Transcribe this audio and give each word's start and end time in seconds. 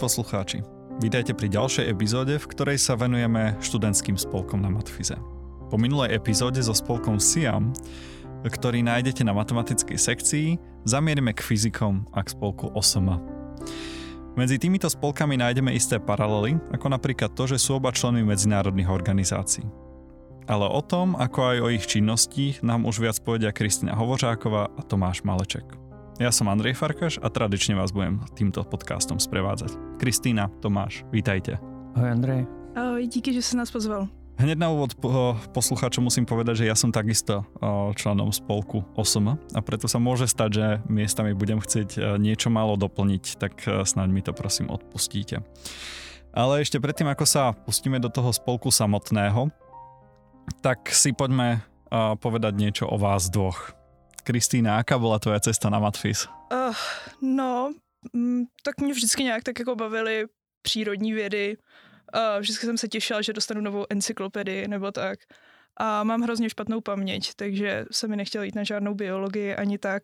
Poslucháči, 0.00 0.64
vítajte 1.04 1.36
pri 1.36 1.52
ďalšej 1.52 1.92
epizóde, 1.92 2.40
v 2.40 2.48
ktorej 2.56 2.80
sa 2.80 2.96
venujeme 2.96 3.52
študentským 3.60 4.16
spolkom 4.16 4.64
na 4.64 4.72
Matfize. 4.72 5.12
Po 5.68 5.76
minulej 5.76 6.16
epizóde 6.16 6.56
so 6.64 6.72
spolkom 6.72 7.20
SIAM, 7.20 7.76
ktorý 8.40 8.80
nájdete 8.80 9.20
na 9.28 9.36
matematickej 9.36 10.00
sekcii, 10.00 10.48
zamierime 10.88 11.36
k 11.36 11.44
fyzikom 11.44 12.08
a 12.16 12.24
k 12.24 12.32
spolku 12.32 12.72
OSM. 12.72 13.20
Medzi 14.40 14.56
týmito 14.56 14.88
spolkami 14.88 15.36
nájdeme 15.36 15.76
isté 15.76 16.00
paralely, 16.00 16.56
ako 16.72 16.96
napríklad 16.96 17.36
to, 17.36 17.44
že 17.44 17.60
sú 17.60 17.76
oba 17.76 17.92
členmi 17.92 18.24
medzinárodných 18.24 18.88
organizácií. 18.88 19.68
Ale 20.48 20.64
o 20.64 20.80
tom, 20.80 21.12
ako 21.12 21.38
aj 21.44 21.56
o 21.60 21.68
ich 21.76 21.84
činnosti, 21.84 22.56
nám 22.64 22.88
už 22.88 23.04
viac 23.04 23.20
povedia 23.20 23.52
Kristina 23.52 23.92
Hovořáková 24.00 24.72
a 24.72 24.80
Tomáš 24.80 25.20
Maleček. 25.28 25.89
Ja 26.20 26.28
som 26.28 26.52
Andrej 26.52 26.76
Farkaš 26.76 27.16
a 27.24 27.32
tradične 27.32 27.80
vás 27.80 27.96
budem 27.96 28.20
týmto 28.36 28.60
podcastom 28.60 29.16
sprevádzať. 29.16 29.96
Kristýna, 29.96 30.52
Tomáš, 30.60 31.00
vítajte. 31.08 31.56
Ahoj 31.96 32.12
Andrej. 32.12 32.44
Ahoj, 32.76 33.08
díky, 33.08 33.32
že 33.32 33.40
si 33.40 33.56
nás 33.56 33.72
pozval. 33.72 34.04
Hneď 34.36 34.60
na 34.60 34.68
úvod 34.68 34.92
poslucháčom 35.56 36.04
musím 36.04 36.28
povedať, 36.28 36.60
že 36.60 36.68
ja 36.68 36.76
som 36.76 36.92
takisto 36.92 37.48
členom 37.96 38.36
spolku 38.36 38.84
OSM 39.00 39.40
a 39.40 39.60
preto 39.64 39.88
sa 39.88 39.96
môže 39.96 40.28
stať, 40.28 40.50
že 40.52 40.66
miestami 40.92 41.32
budem 41.32 41.56
chcieť 41.56 42.20
niečo 42.20 42.52
málo 42.52 42.76
doplniť, 42.76 43.40
tak 43.40 43.64
snáď 43.64 44.08
mi 44.12 44.20
to 44.20 44.36
prosím 44.36 44.68
odpustíte. 44.68 45.40
Ale 46.36 46.60
ešte 46.60 46.84
predtým, 46.84 47.08
ako 47.08 47.24
sa 47.24 47.56
pustíme 47.56 47.96
do 47.96 48.12
toho 48.12 48.28
spolku 48.28 48.68
samotného, 48.68 49.48
tak 50.60 50.92
si 50.92 51.16
poďme 51.16 51.64
povedať 52.20 52.52
niečo 52.60 52.84
o 52.92 53.00
vás 53.00 53.32
dvoch. 53.32 53.72
Kristýna, 54.20 54.78
aká 54.78 54.98
bola 54.98 55.18
tvoja 55.18 55.40
cesta 55.40 55.70
na 55.70 55.78
Matfis? 55.78 56.28
Uh, 56.52 56.74
no, 57.20 57.72
mm, 58.12 58.44
tak 58.62 58.80
mě 58.80 58.92
vždycky 58.92 59.24
nějak 59.24 59.42
tak 59.44 59.58
jako 59.58 59.76
bavily 59.76 60.26
přírodní 60.62 61.12
vědy, 61.12 61.56
a 62.12 62.38
vždycky 62.38 62.66
jsem 62.66 62.78
se 62.78 62.88
těšila, 62.88 63.22
že 63.22 63.32
dostanu 63.32 63.60
novou 63.60 63.86
encyklopedii 63.90 64.68
nebo 64.68 64.92
tak. 64.92 65.18
A 65.76 66.04
mám 66.04 66.22
hrozně 66.22 66.50
špatnou 66.50 66.80
paměť, 66.80 67.34
takže 67.34 67.84
se 67.90 68.08
mi 68.08 68.16
nechtělo 68.16 68.44
jít 68.44 68.54
na 68.54 68.64
žádnou 68.64 68.94
biologii 68.94 69.54
ani 69.56 69.78
tak. 69.78 70.02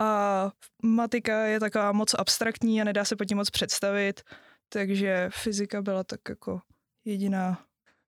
A 0.00 0.50
matika 0.82 1.44
je 1.44 1.60
taková 1.60 1.92
moc 1.92 2.14
abstraktní 2.14 2.80
a 2.80 2.84
nedá 2.84 3.04
se 3.04 3.16
pod 3.16 3.24
tím 3.24 3.36
moc 3.36 3.50
představit, 3.50 4.22
takže 4.68 5.28
fyzika 5.32 5.82
byla 5.82 6.04
tak 6.04 6.20
jako 6.28 6.60
jediná. 7.04 7.58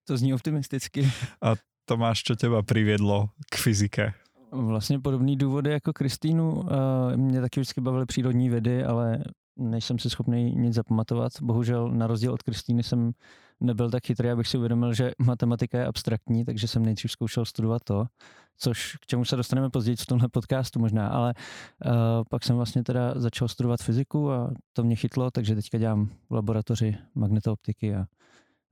To 0.07 0.17
zní 0.17 0.33
optimisticky. 0.33 1.11
A 1.41 1.55
Tomáš, 1.87 2.27
čo 2.27 2.35
teba 2.35 2.67
priviedlo 2.67 3.31
k 3.47 3.55
fyzike? 3.55 4.11
Vlastně 4.51 4.99
podobný 4.99 5.35
důvody 5.35 5.71
jako 5.71 5.93
Kristýnu. 5.93 6.63
Mě 7.15 7.41
taky 7.41 7.59
vždycky 7.59 7.81
bavily 7.81 8.05
přírodní 8.05 8.49
vědy, 8.49 8.83
ale 8.83 9.23
nejsem 9.57 9.99
si 9.99 10.09
schopný 10.09 10.55
nic 10.55 10.73
zapamatovat. 10.73 11.31
Bohužel 11.41 11.89
na 11.89 12.07
rozdíl 12.07 12.33
od 12.33 12.43
Kristýny 12.43 12.83
jsem 12.83 13.11
nebyl 13.59 13.91
tak 13.91 14.05
chytrý, 14.05 14.29
abych 14.29 14.47
si 14.47 14.57
uvědomil, 14.57 14.93
že 14.93 15.11
matematika 15.19 15.77
je 15.77 15.85
abstraktní, 15.85 16.45
takže 16.45 16.67
jsem 16.67 16.85
nejdřív 16.85 17.11
zkoušel 17.11 17.45
studovat 17.45 17.81
to, 17.83 18.05
což 18.57 18.95
k 18.95 19.05
čemu 19.05 19.25
se 19.25 19.35
dostaneme 19.35 19.69
později 19.69 19.95
v 19.95 20.05
tomhle 20.05 20.29
podcastu 20.29 20.79
možná, 20.79 21.07
ale 21.07 21.33
uh, 21.85 21.91
pak 22.29 22.43
jsem 22.43 22.55
vlastně 22.55 22.83
teda 22.83 23.13
začal 23.15 23.47
studovat 23.47 23.79
fyziku 23.79 24.31
a 24.31 24.51
to 24.73 24.83
mě 24.83 24.95
chytlo, 24.95 25.31
takže 25.31 25.55
teďka 25.55 25.77
dělám 25.77 26.09
v 26.29 26.33
laboratoři 26.33 26.97
magnetooptiky 27.15 27.95
a 27.95 28.05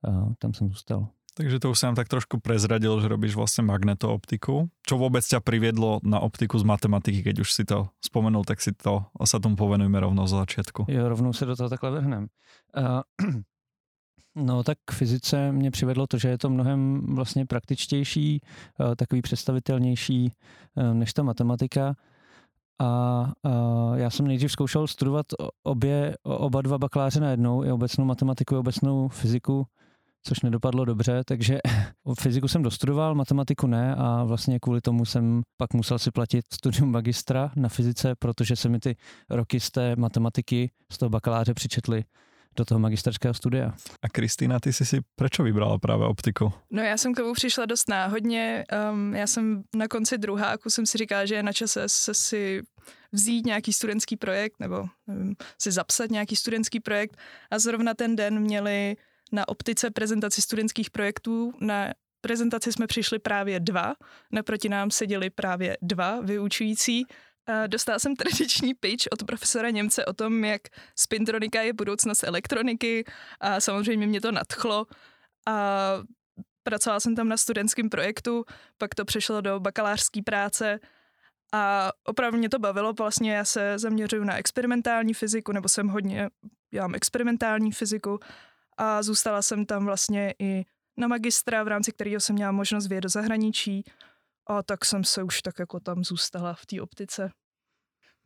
uh, 0.07 0.33
tam 0.39 0.53
jsem 0.53 0.67
zůstal. 0.67 1.07
Takže 1.35 1.59
to 1.59 1.71
už 1.71 1.83
nám 1.83 1.95
tak 1.99 2.07
trošku 2.07 2.39
prezradil, 2.39 2.95
že 3.03 3.11
robíš 3.11 3.35
vlastne 3.35 3.67
magnetooptiku. 3.67 4.71
Čo 4.87 4.95
vôbec 4.95 5.19
ťa 5.19 5.43
priviedlo 5.43 5.99
na 5.99 6.23
optiku 6.23 6.55
z 6.55 6.63
matematiky, 6.63 7.27
keď 7.27 7.43
už 7.43 7.49
si 7.51 7.67
to 7.67 7.91
spomenul, 7.99 8.47
tak 8.47 8.63
si 8.63 8.71
to 8.71 9.11
sa 9.27 9.43
tomu 9.43 9.59
povenujeme 9.59 9.99
rovno 9.99 10.23
z 10.27 10.39
začiatku. 10.39 10.87
Jo, 10.87 11.11
rovnou 11.11 11.35
se 11.35 11.45
do 11.45 11.55
toho 11.55 11.69
takhle 11.69 11.91
vrhnem. 11.91 12.27
Uh, 12.71 13.03
No 14.37 14.63
tak 14.63 14.77
k 14.85 14.91
fyzice 14.91 15.51
mě 15.51 15.71
přivedlo 15.71 16.07
to, 16.07 16.17
že 16.17 16.29
je 16.29 16.37
to 16.37 16.49
mnohem 16.49 17.01
vlastně 17.15 17.45
praktičtější, 17.45 18.41
takový 18.95 19.21
představitelnější 19.21 20.31
než 20.93 21.13
ta 21.13 21.23
matematika. 21.23 21.95
A, 22.79 22.85
a 22.85 23.31
já 23.95 24.09
jsem 24.09 24.27
nejdřív 24.27 24.51
zkoušel 24.51 24.87
studovat 24.87 25.25
obě, 25.63 26.17
oba 26.23 26.61
dva 26.61 26.77
bakaláře 26.77 27.19
najednou, 27.19 27.63
i 27.63 27.71
obecnou 27.71 28.05
matematiku, 28.05 28.55
i 28.55 28.57
obecnou 28.57 29.07
fyziku 29.07 29.67
což 30.27 30.41
nedopadlo 30.41 30.85
dobře, 30.85 31.23
takže 31.25 31.59
fyziku 32.19 32.47
jsem 32.47 32.63
dostudoval, 32.63 33.15
matematiku 33.15 33.67
ne 33.67 33.95
a 33.95 34.23
vlastně 34.23 34.59
kvůli 34.59 34.81
tomu 34.81 35.05
jsem 35.05 35.41
pak 35.57 35.73
musel 35.73 35.99
si 35.99 36.11
platit 36.11 36.45
studium 36.53 36.91
magistra 36.91 37.51
na 37.55 37.69
fyzice, 37.69 38.15
protože 38.19 38.55
se 38.55 38.69
mi 38.69 38.79
ty 38.79 38.95
roky 39.29 39.59
z 39.59 39.71
té 39.71 39.95
matematiky, 39.95 40.71
z 40.91 40.97
toho 40.97 41.09
bakaláře 41.09 41.53
přičetly 41.53 42.03
do 42.57 42.65
toho 42.65 42.79
magisterského 42.79 43.33
studia. 43.33 43.73
A 44.01 44.09
Kristýna, 44.09 44.59
ty 44.59 44.73
jsi 44.73 44.85
si 44.85 45.01
proč 45.15 45.39
vybrala 45.39 45.77
právě 45.77 46.05
optiku? 46.05 46.53
No 46.71 46.81
já 46.81 46.97
jsem 46.97 47.13
k 47.13 47.17
tomu 47.17 47.33
přišla 47.33 47.65
dost 47.65 47.89
náhodně. 47.89 48.63
Um, 48.91 49.15
já 49.15 49.27
jsem 49.27 49.63
na 49.75 49.87
konci 49.87 50.17
druháku 50.17 50.69
jsem 50.69 50.85
si 50.85 50.97
říkala, 50.97 51.25
že 51.25 51.35
je 51.35 51.43
na 51.43 51.53
čase 51.53 51.83
se 51.89 52.13
si 52.13 52.61
vzít 53.11 53.45
nějaký 53.45 53.73
studentský 53.73 54.17
projekt 54.17 54.59
nebo 54.59 54.85
nevím, 55.07 55.35
si 55.61 55.71
zapsat 55.71 56.11
nějaký 56.11 56.35
studentský 56.35 56.79
projekt 56.79 57.17
a 57.51 57.59
zrovna 57.59 57.93
ten 57.93 58.15
den 58.15 58.39
měli 58.39 58.95
na 59.31 59.47
optice 59.47 59.91
prezentaci 59.91 60.41
studentských 60.41 60.89
projektů. 60.89 61.53
Na 61.59 61.93
prezentaci 62.21 62.71
jsme 62.71 62.87
přišli 62.87 63.19
právě 63.19 63.59
dva, 63.59 63.95
naproti 64.31 64.69
nám 64.69 64.91
seděli 64.91 65.29
právě 65.29 65.77
dva 65.81 66.21
vyučující. 66.21 67.05
Dostala 67.67 67.99
jsem 67.99 68.15
tradiční 68.15 68.73
pitch 68.73 69.03
od 69.11 69.23
profesora 69.23 69.69
Němce 69.69 70.05
o 70.05 70.13
tom, 70.13 70.43
jak 70.43 70.61
spintronika 70.95 71.61
je 71.61 71.73
budoucnost 71.73 72.23
elektroniky 72.23 73.05
a 73.39 73.59
samozřejmě 73.59 74.07
mě 74.07 74.21
to 74.21 74.31
nadchlo. 74.31 74.85
A 75.47 75.53
pracovala 76.63 76.99
jsem 76.99 77.15
tam 77.15 77.29
na 77.29 77.37
studentském 77.37 77.89
projektu, 77.89 78.45
pak 78.77 78.95
to 78.95 79.05
přešlo 79.05 79.41
do 79.41 79.59
bakalářské 79.59 80.21
práce 80.21 80.79
a 81.53 81.91
opravdu 82.03 82.37
mě 82.37 82.49
to 82.49 82.59
bavilo. 82.59 82.93
Vlastně 82.93 83.33
já 83.33 83.45
se 83.45 83.79
zaměřuju 83.79 84.23
na 84.23 84.37
experimentální 84.37 85.13
fyziku, 85.13 85.51
nebo 85.51 85.69
jsem 85.69 85.87
hodně, 85.87 86.29
dělám 86.71 86.95
experimentální 86.95 87.71
fyziku 87.71 88.19
a 88.77 89.03
zůstala 89.03 89.41
jsem 89.41 89.65
tam 89.65 89.85
vlastně 89.85 90.33
i 90.39 90.65
na 90.97 91.07
magistra, 91.07 91.63
v 91.63 91.67
rámci 91.67 91.91
kterého 91.91 92.19
jsem 92.19 92.35
měla 92.35 92.51
možnost 92.51 92.87
vyjet 92.87 93.03
do 93.03 93.09
zahraničí 93.09 93.83
a 94.47 94.63
tak 94.63 94.85
jsem 94.85 95.03
se 95.03 95.23
už 95.23 95.41
tak 95.41 95.59
jako 95.59 95.79
tam 95.79 96.03
zůstala 96.03 96.53
v 96.53 96.65
té 96.65 96.81
optice. 96.81 97.31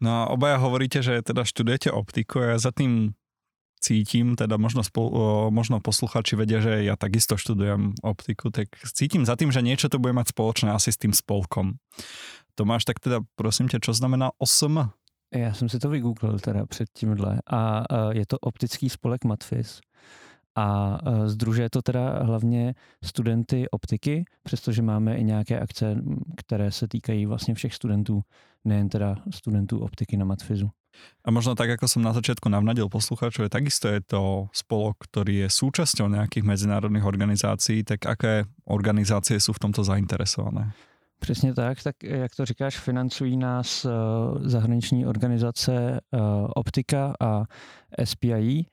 No 0.02 0.24
a 0.24 0.30
obaja 0.32 0.56
hovoríte, 0.56 1.04
že 1.04 1.20
teda 1.22 1.44
študujete 1.44 1.92
optiku 1.92 2.40
a 2.40 2.56
ja 2.56 2.58
za 2.58 2.72
tým 2.72 3.12
cítim, 3.84 4.36
teda 4.40 4.56
možno, 4.56 4.80
spol, 4.80 5.12
možno 5.52 5.84
posluchači 5.84 6.40
vedia, 6.40 6.64
že 6.64 6.88
ja 6.88 6.96
takisto 6.96 7.36
študujem 7.36 8.00
optiku, 8.00 8.48
tak 8.48 8.72
cítim 8.96 9.28
za 9.28 9.36
tým, 9.36 9.52
že 9.52 9.60
niečo 9.60 9.92
to 9.92 10.00
bude 10.00 10.16
mať 10.16 10.31
spoločné 10.31 10.72
asi 10.72 10.96
s 10.96 11.00
tým 11.00 11.12
spolkom. 11.12 11.80
Tomáš, 12.56 12.88
tak 12.88 13.04
teda 13.04 13.24
prosím 13.36 13.68
ťa, 13.68 13.84
čo 13.84 13.92
znamená 13.92 14.31
OSM? 14.40 14.88
Já 15.36 15.54
jsem 15.54 15.70
si 15.70 15.80
to 15.80 15.90
vygooglil 15.90 16.40
teda 16.40 16.66
před 16.66 16.90
tímhle 16.94 17.42
a 17.52 17.84
je 18.12 18.26
to 18.26 18.40
optický 18.40 18.90
spolek 18.90 19.24
Matfis 19.26 19.80
a 20.59 20.97
e, 21.00 21.30
združuje 21.30 21.70
to 21.70 21.81
teda 21.81 22.24
hlavně 22.24 22.74
studenty 23.03 23.70
optiky, 23.70 24.25
přestože 24.44 24.81
máme 24.81 25.16
i 25.16 25.24
nějaké 25.24 25.59
akce, 25.59 25.96
které 26.38 26.72
se 26.72 26.88
týkají 26.88 27.25
vlastně 27.25 27.53
všech 27.53 27.74
studentů, 27.74 28.22
nejen 28.66 28.90
teda 28.90 29.16
studentů 29.31 29.80
optiky 29.80 30.18
na 30.18 30.25
Matfizu. 30.25 30.69
A 31.24 31.31
možno 31.31 31.56
tak, 31.56 31.69
ako 31.69 31.88
som 31.88 32.03
na 32.03 32.12
začiatku 32.12 32.50
navnadil 32.52 32.92
poslucháčov, 32.92 33.48
je 33.48 33.56
takisto 33.56 33.88
je 33.88 34.01
to 34.04 34.51
spolok, 34.51 35.00
ktorý 35.00 35.45
je 35.45 35.48
súčasťou 35.48 36.12
nejakých 36.12 36.44
medzinárodných 36.44 37.07
organizácií, 37.07 37.88
tak 37.88 38.04
aké 38.04 38.44
organizácie 38.68 39.39
sú 39.39 39.56
v 39.56 39.63
tomto 39.63 39.86
zainteresované? 39.86 40.75
Přesně 41.19 41.54
tak, 41.54 41.84
tak 41.84 41.95
jak 42.04 42.36
to 42.36 42.45
říkáš, 42.45 42.80
financují 42.80 43.38
nás 43.38 43.86
e, 43.86 43.89
zahraniční 44.50 45.06
organizace 45.06 45.74
e, 45.74 46.00
Optika 46.56 47.13
a 47.19 47.44
SPIE, 48.04 48.63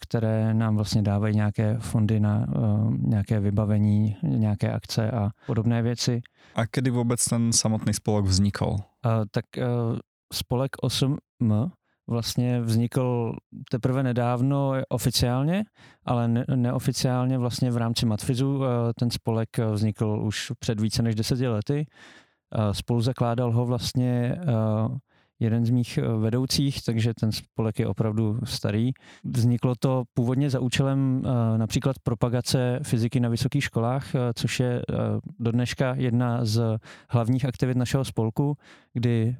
které 0.00 0.54
nám 0.54 0.76
vlastně 0.76 1.02
dávají 1.02 1.34
nějaké 1.34 1.76
fondy 1.78 2.20
na 2.20 2.46
eh, 2.48 2.58
nějaké 2.98 3.40
vybavení, 3.40 4.16
nějaké 4.22 4.72
akce 4.72 5.10
a 5.10 5.30
podobné 5.46 5.82
věci. 5.82 6.22
A 6.54 6.60
kdy 6.72 6.90
vůbec 6.90 7.24
ten 7.24 7.52
samotný 7.52 7.94
spolek 7.94 8.24
vznikl? 8.24 8.76
Eh, 9.06 9.08
tak 9.30 9.44
spolek 10.32 10.70
8M 10.84 11.70
vlastně 12.06 12.60
vznikl 12.60 13.36
teprve 13.70 14.02
nedávno 14.02 14.72
oficiálně, 14.88 15.64
ale 16.04 16.28
ne- 16.28 16.44
neoficiálně 16.54 17.38
vlastně 17.38 17.70
v 17.70 17.76
rámci 17.76 18.06
Matfizu. 18.06 18.60
Ten 18.98 19.10
spolek 19.10 19.58
vznikl 19.58 20.20
už 20.22 20.52
před 20.58 20.80
více 20.80 21.02
než 21.02 21.14
deseti 21.14 21.48
lety. 21.48 21.86
Spolu 22.72 23.00
zakládal 23.00 23.52
ho 23.52 23.66
vlastně 23.66 24.36
jeden 25.40 25.66
z 25.66 25.70
mých 25.70 25.98
eh, 25.98 26.02
vedoucích, 26.02 26.82
takže 26.82 27.14
ten 27.14 27.32
spolek 27.32 27.78
je 27.78 27.86
opravdu 27.86 28.38
starý. 28.44 28.92
Vzniklo 29.24 29.74
to 29.74 30.04
původně 30.14 30.50
za 30.50 30.60
účelem 30.60 31.22
eh, 31.24 31.58
například 31.58 31.98
propagace 31.98 32.80
fyziky 32.82 33.20
na 33.20 33.28
vysokých 33.28 33.64
školách, 33.64 34.14
eh, 34.14 34.18
což 34.34 34.60
je 34.60 34.82
do 35.38 35.52
dneška 35.52 35.94
jedna 35.94 36.44
z 36.44 36.78
hlavních 37.08 37.44
aktivit 37.44 37.76
našeho 37.76 38.04
spolku, 38.04 38.56
kdy 38.92 39.36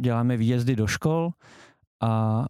děláme 0.00 0.36
výjezdy 0.36 0.76
do 0.76 0.86
škol 0.86 1.30
a 2.02 2.44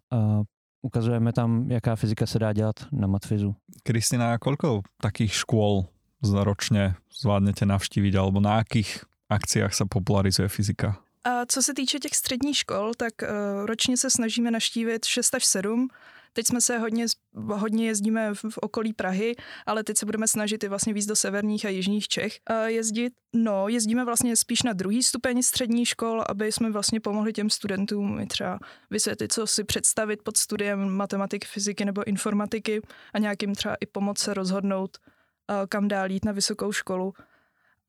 ukazujeme 0.81 1.33
tam, 1.33 1.71
jaká 1.71 1.95
fyzika 1.95 2.25
se 2.25 2.39
dá 2.39 2.53
dělat 2.53 2.75
na 2.91 3.07
matfizu. 3.07 3.55
Kristina, 3.83 4.37
koľko 4.37 4.81
takých 5.01 5.33
škôl 5.33 5.85
ročně 6.23 6.95
zvládnete 7.11 7.65
navštíviť, 7.65 8.15
alebo 8.15 8.39
na 8.39 8.63
akých 8.63 9.03
akciách 9.29 9.73
se 9.73 9.85
popularizuje 9.85 10.47
fyzika? 10.47 11.03
A 11.23 11.45
co 11.45 11.63
se 11.63 11.73
týče 11.73 11.99
těch 11.99 12.15
středních 12.15 12.57
škol, 12.57 12.91
tak 12.97 13.13
uh, 13.21 13.65
ročně 13.65 13.97
se 13.97 14.09
snažíme 14.09 14.51
naštívit 14.51 15.05
6 15.05 15.35
až 15.35 15.45
7. 15.45 15.87
Teď 16.33 16.47
jsme 16.47 16.61
se 16.61 16.77
hodně, 16.77 17.05
hodně 17.35 17.87
jezdíme 17.87 18.33
v, 18.33 18.57
okolí 18.61 18.93
Prahy, 18.93 19.35
ale 19.65 19.83
teď 19.83 19.97
se 19.97 20.05
budeme 20.05 20.27
snažit 20.27 20.63
i 20.63 20.67
vlastně 20.67 20.93
víc 20.93 21.05
do 21.05 21.15
severních 21.15 21.65
a 21.65 21.69
jižních 21.69 22.07
Čech 22.07 22.39
uh, 22.49 22.65
jezdit. 22.65 23.13
No, 23.35 23.67
jezdíme 23.67 24.05
vlastně 24.05 24.35
spíš 24.35 24.63
na 24.63 24.73
druhý 24.73 25.03
stupeň 25.03 25.41
střední 25.41 25.85
škol, 25.85 26.23
aby 26.29 26.51
jsme 26.51 26.71
vlastně 26.71 26.99
pomohli 26.99 27.33
těm 27.33 27.49
studentům 27.49 28.19
i 28.19 28.27
třeba 28.27 28.59
vysvětlit, 28.89 29.33
co 29.33 29.47
si 29.47 29.63
představit 29.63 30.23
pod 30.23 30.37
studiem 30.37 30.89
matematiky, 30.89 31.47
fyziky 31.47 31.85
nebo 31.85 32.07
informatiky 32.07 32.81
a 33.13 33.19
nějakým 33.19 33.55
třeba 33.55 33.75
i 33.75 33.85
pomoci 33.85 34.33
rozhodnout, 34.33 34.97
uh, 35.49 35.55
kam 35.69 35.87
dál 35.87 36.11
jít 36.11 36.25
na 36.25 36.31
vysokou 36.31 36.71
školu. 36.71 37.13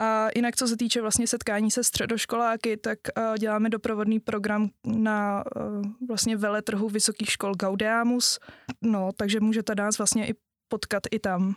A 0.03 0.29
jinak, 0.37 0.57
co 0.57 0.69
se 0.69 0.77
týče 0.77 1.01
vlastně 1.01 1.27
setkání 1.27 1.71
se 1.71 1.85
středoškoláky, 1.85 2.77
tak 2.77 2.99
uh, 3.19 3.37
děláme 3.37 3.71
doprovodný 3.71 4.21
program 4.21 4.71
na 4.87 5.45
uh, 5.57 5.83
vlastně 6.09 6.37
veletrhu 6.37 6.89
vysokých 6.89 7.31
škol 7.31 7.55
Gaudeamus, 7.55 8.39
no, 8.83 9.11
takže 9.17 9.41
můžete 9.41 9.75
nás 9.75 9.99
vlastně 9.99 10.27
i 10.27 10.35
potkat 10.69 11.03
i 11.11 11.19
tam. 11.19 11.55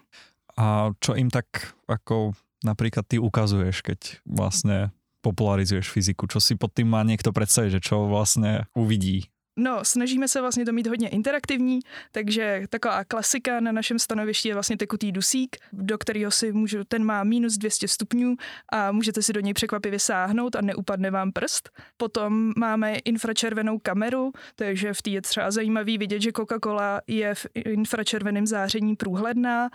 A 0.58 0.90
čo 1.00 1.14
im 1.14 1.30
tak 1.30 1.46
jako 1.90 2.32
například 2.66 3.06
ty 3.08 3.20
ukazuješ, 3.20 3.82
keď 3.82 3.98
vlastně 4.26 4.90
popularizuješ 5.22 5.92
fyziku? 5.92 6.28
Čo 6.28 6.42
si 6.42 6.56
pod 6.56 6.74
tým 6.74 6.88
má 6.88 7.04
někdo 7.04 7.32
představit, 7.32 7.72
že 7.72 7.80
čo 7.80 8.08
vlastně 8.08 8.62
uvidí 8.74 9.26
No, 9.60 9.86
snažíme 9.86 10.28
se 10.28 10.42
vlastně 10.42 10.66
to 10.66 10.72
mít 10.72 10.88
hodně 10.88 11.10
interaktivní, 11.10 11.80
takže 12.12 12.64
taková 12.70 13.04
klasika 13.04 13.60
na 13.60 13.72
našem 13.72 14.00
stanovišti 14.00 14.48
je 14.50 14.54
vlastně 14.54 14.78
tekutý 14.78 15.12
dusík, 15.12 15.58
do 15.74 15.98
kterého 15.98 16.32
si 16.32 16.52
můžu, 16.54 16.84
ten 16.84 17.04
má 17.04 17.24
minus 17.24 17.58
200 17.58 17.88
stupňů 17.88 18.36
a 18.72 18.92
můžete 18.92 19.22
si 19.22 19.34
do 19.34 19.40
něj 19.40 19.54
překvapivě 19.54 20.00
sáhnout 20.00 20.56
a 20.56 20.62
neupadne 20.62 21.12
vám 21.12 21.32
prst. 21.32 21.70
Potom 21.98 22.54
máme 22.58 22.96
infračervenou 22.96 23.80
kameru, 23.80 24.32
takže 24.56 24.94
v 24.94 25.02
té 25.02 25.10
je 25.10 25.22
třeba 25.22 25.52
zajímavý 25.52 25.98
vidět, 25.98 26.22
že 26.22 26.30
Coca-Cola 26.30 27.02
je 27.08 27.36
v 27.36 27.48
infračerveném 27.56 28.48
záření 28.48 28.96
průhledná, 28.96 29.70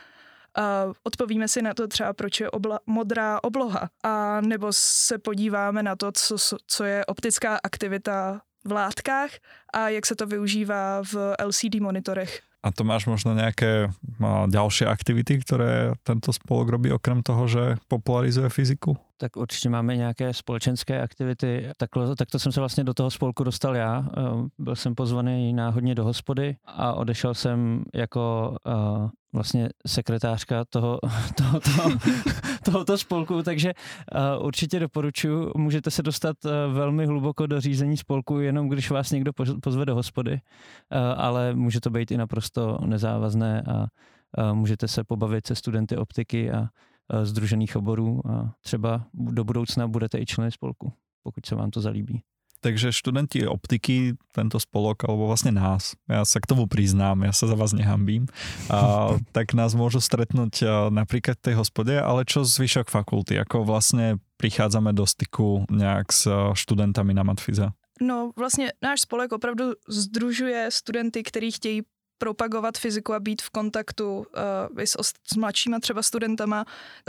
a 0.54 0.92
odpovíme 1.02 1.48
si 1.48 1.62
na 1.62 1.74
to 1.74 1.88
třeba, 1.88 2.12
proč 2.12 2.40
je 2.40 2.50
obla, 2.50 2.80
modrá 2.86 3.44
obloha. 3.44 3.90
A 4.02 4.40
nebo 4.40 4.68
se 4.70 5.18
podíváme 5.18 5.82
na 5.82 5.96
to, 5.96 6.12
co, 6.12 6.36
co 6.66 6.84
je 6.84 7.06
optická 7.06 7.58
aktivita 7.62 8.40
v 8.64 8.72
látkách 8.72 9.30
a 9.74 9.88
jak 9.88 10.06
se 10.06 10.14
to 10.14 10.26
využívá 10.26 11.02
v 11.02 11.34
LCD 11.38 11.80
monitorech. 11.80 12.40
A 12.62 12.70
to 12.70 12.86
máš 12.86 13.10
možno 13.10 13.34
nejaké 13.34 13.90
ďalšie 14.46 14.86
aktivity, 14.86 15.42
ktoré 15.42 15.98
tento 16.06 16.30
spolok 16.30 16.78
robí 16.78 16.94
okrem 16.94 17.18
toho, 17.18 17.50
že 17.50 17.74
popularizuje 17.90 18.46
fyziku? 18.54 18.94
Tak 19.22 19.36
určitě 19.36 19.68
máme 19.68 19.96
nějaké 19.96 20.34
společenské 20.34 21.02
aktivity. 21.02 21.70
Takhle, 21.76 22.16
tak 22.16 22.30
to 22.30 22.38
jsem 22.38 22.52
se 22.52 22.60
vlastně 22.60 22.84
do 22.84 22.94
toho 22.94 23.10
spolku 23.10 23.44
dostal 23.44 23.76
já. 23.76 24.06
Eh, 24.16 24.20
byl 24.58 24.76
jsem 24.76 24.94
pozvaný 24.94 25.52
náhodně 25.52 25.94
do 25.94 26.04
hospody 26.04 26.56
a 26.64 26.92
odešel 26.92 27.34
jsem 27.34 27.82
jako 27.94 28.56
uh, 28.66 29.08
vlastně 29.32 29.68
sekretářka 29.86 30.64
toho, 30.64 30.98
toho, 31.36 31.60
toho, 31.60 31.90
tohoto 32.64 32.98
spolku, 32.98 33.42
takže 33.42 33.74
uh, 34.38 34.46
určitě 34.46 34.80
doporučuji. 34.80 35.52
Můžete 35.56 35.90
se 35.90 36.02
dostat 36.02 36.36
uh, 36.44 36.50
velmi 36.74 37.06
hluboko 37.06 37.46
do 37.46 37.60
řízení 37.60 37.96
spolku, 37.96 38.38
jenom 38.38 38.68
když 38.68 38.90
vás 38.90 39.10
někdo 39.10 39.32
pozve 39.62 39.86
do 39.86 39.94
hospody, 39.94 40.32
uh, 40.32 40.98
ale 41.16 41.54
může 41.54 41.80
to 41.80 41.90
být 41.90 42.10
i 42.10 42.16
naprosto 42.16 42.78
nezávazné 42.86 43.62
a 43.62 43.78
uh, 43.78 44.54
můžete 44.54 44.88
se 44.88 45.04
pobavit 45.04 45.46
se 45.46 45.54
studenty 45.54 45.96
optiky 45.96 46.50
a 46.50 46.68
združených 47.22 47.76
oborů 47.76 48.20
a 48.28 48.54
třeba 48.60 49.06
do 49.14 49.44
budoucna 49.44 49.88
budete 49.88 50.18
i 50.18 50.26
členy 50.26 50.50
spolku, 50.50 50.92
pokud 51.22 51.46
se 51.46 51.54
vám 51.54 51.70
to 51.70 51.80
zalíbí. 51.80 52.22
Takže 52.62 52.94
študenti 52.94 53.42
optiky, 53.42 54.14
tento 54.30 54.54
spolok, 54.62 55.02
alebo 55.02 55.26
vlastne 55.26 55.50
nás, 55.50 55.98
ja 56.06 56.22
sa 56.22 56.38
k 56.38 56.46
tomu 56.46 56.70
priznám, 56.70 57.26
ja 57.26 57.34
sa 57.34 57.50
za 57.50 57.58
vás 57.58 57.74
nehambím, 57.74 58.30
a, 58.70 59.10
tak 59.36 59.50
nás 59.58 59.74
môžu 59.74 59.98
stretnúť 59.98 60.62
napríklad 60.94 61.42
v 61.42 61.46
tej 61.50 61.54
hospode, 61.58 61.90
ale 61.90 62.22
čo 62.22 62.46
zvyšok 62.46 62.86
fakulty, 62.86 63.34
ako 63.34 63.66
vlastne 63.66 64.22
prichádzame 64.38 64.94
do 64.94 65.02
styku 65.02 65.66
nejak 65.74 66.14
s 66.14 66.30
študentami 66.54 67.10
na 67.10 67.26
matfize? 67.26 67.74
No 68.00 68.32
vlastně 68.38 68.72
náš 68.82 69.00
spolek 69.00 69.32
opravdu 69.32 69.64
združuje 69.88 70.70
studenty, 70.70 71.22
kteří 71.22 71.50
chtějí 71.50 71.82
propagovat 72.22 72.78
fyziku 72.78 73.14
a 73.14 73.20
být 73.20 73.42
v 73.42 73.50
kontaktu 73.50 74.18
uh, 74.18 74.24
s, 74.84 74.96
s 75.32 75.36
mladšíma 75.36 75.80
třeba 75.80 76.02
studentama. 76.02 76.64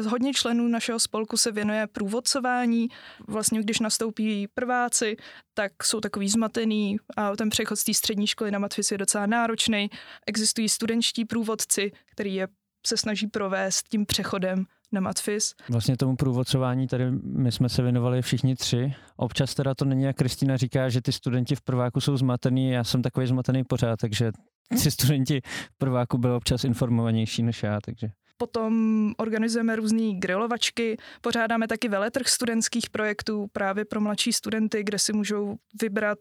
Hodně 0.07 0.33
členů 0.33 0.67
našeho 0.67 0.99
spolku 0.99 1.37
se 1.37 1.51
věnuje 1.51 1.87
průvodcování. 1.87 2.87
Vlastně 3.27 3.61
když 3.61 3.79
nastoupí 3.79 4.47
prváci, 4.47 5.17
tak 5.53 5.83
jsou 5.83 5.99
takový 5.99 6.29
zmatený 6.29 6.97
a 7.17 7.35
ten 7.35 7.49
přechod 7.49 7.75
z 7.75 7.83
té 7.83 7.93
střední 7.93 8.27
školy 8.27 8.51
na 8.51 8.59
matfis 8.59 8.91
je 8.91 8.97
docela 8.97 9.25
náročný. 9.25 9.89
Existují 10.25 10.69
studentští 10.69 11.25
průvodci, 11.25 11.91
který 12.11 12.35
je 12.35 12.47
se 12.87 12.97
snaží 12.97 13.27
provést 13.27 13.89
tím 13.89 14.05
přechodem 14.05 14.65
na 14.93 15.01
Matfis. 15.01 15.53
Vlastně 15.69 15.97
tomu 15.97 16.15
průvodcování 16.15 16.87
tady 16.87 17.11
my 17.23 17.51
jsme 17.51 17.69
se 17.69 17.81
věnovali 17.81 18.21
všichni 18.21 18.55
tři. 18.55 18.93
Občas 19.17 19.55
teda 19.55 19.75
to 19.75 19.85
není, 19.85 20.03
jak 20.03 20.15
Kristýna 20.15 20.57
říká, 20.57 20.89
že 20.89 21.01
ty 21.01 21.11
studenti 21.11 21.55
v 21.55 21.61
prváku 21.61 22.01
jsou 22.01 22.17
zmatený, 22.17 22.71
já 22.71 22.83
jsem 22.83 23.01
takový 23.01 23.27
zmatený 23.27 23.63
pořád, 23.63 23.99
takže 23.99 24.31
ty 24.83 24.91
studenti 24.91 25.41
v 25.45 25.77
prváku 25.77 26.17
byli 26.17 26.33
občas 26.33 26.63
informovanější 26.63 27.43
než 27.43 27.63
já, 27.63 27.79
takže 27.85 28.07
Potom 28.37 29.13
organizujeme 29.17 29.75
různé 29.75 30.13
grilovačky, 30.13 30.97
pořádáme 31.21 31.67
taky 31.67 31.89
veletrh 31.89 32.27
studentských 32.27 32.89
projektů 32.89 33.47
právě 33.51 33.85
pro 33.85 34.01
mladší 34.01 34.33
studenty, 34.33 34.83
kde 34.83 34.99
si 34.99 35.13
můžou 35.13 35.55
vybrat 35.81 36.17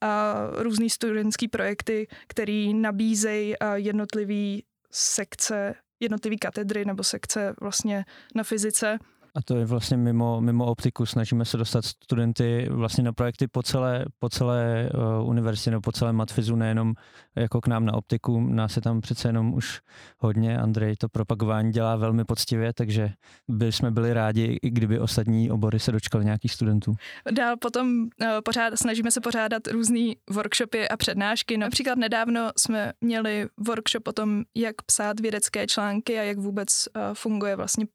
a 0.00 0.34
různý 0.56 0.90
studentský 0.90 1.48
projekty, 1.48 2.06
který 2.28 2.74
nabízejí 2.74 3.54
jednotlivý 3.74 4.64
sekce, 4.92 5.74
jednotlivý 6.00 6.38
katedry 6.38 6.84
nebo 6.84 7.04
sekce 7.04 7.54
vlastně 7.60 8.04
na 8.34 8.44
fyzice 8.44 8.98
a 9.40 9.42
to 9.44 9.56
je 9.56 9.64
vlastně 9.64 9.96
mimo, 9.96 10.40
mimo 10.40 10.66
optiku. 10.66 11.06
Snažíme 11.06 11.44
se 11.44 11.56
dostat 11.56 11.84
studenty 11.84 12.68
vlastně 12.70 13.04
na 13.04 13.12
projekty 13.12 13.48
po 13.48 13.62
celé, 13.62 14.04
po 14.18 14.28
celé 14.28 14.90
uh, 14.94 15.28
univerzitě 15.28 15.70
nebo 15.70 15.80
po 15.80 15.92
celé 15.92 16.12
matfizu, 16.12 16.56
nejenom 16.56 16.94
jako 17.36 17.60
k 17.60 17.66
nám 17.66 17.84
na 17.84 17.94
optiku. 17.94 18.40
Nás 18.40 18.76
je 18.76 18.82
tam 18.82 19.00
přece 19.00 19.28
jenom 19.28 19.54
už 19.54 19.80
hodně. 20.18 20.58
Andrej 20.58 20.96
to 20.96 21.08
propagování 21.08 21.72
dělá 21.72 21.96
velmi 21.96 22.24
poctivě, 22.24 22.72
takže 22.72 23.10
by 23.48 23.72
jsme 23.72 23.90
byli 23.90 24.12
rádi, 24.12 24.58
i 24.62 24.70
kdyby 24.70 24.98
ostatní 24.98 25.50
obory 25.50 25.78
se 25.78 25.92
dočkali 25.92 26.24
nějakých 26.24 26.52
studentů. 26.52 26.94
Dál 27.30 27.56
potom 27.56 28.02
uh, 28.02 28.28
pořád, 28.44 28.78
snažíme 28.78 29.10
se 29.10 29.20
pořádat 29.20 29.66
různé 29.66 30.12
workshopy 30.30 30.88
a 30.88 30.96
přednášky. 30.96 31.58
Například 31.58 31.98
nedávno 31.98 32.50
jsme 32.56 32.92
měli 33.00 33.46
workshop 33.66 34.08
o 34.08 34.12
tom, 34.12 34.42
jak 34.56 34.82
psát 34.82 35.20
vědecké 35.20 35.66
články 35.66 36.18
a 36.18 36.22
jak 36.22 36.38
vůbec 36.38 36.68
uh, 36.96 37.02
funguje 37.14 37.56
vlastně 37.56 37.86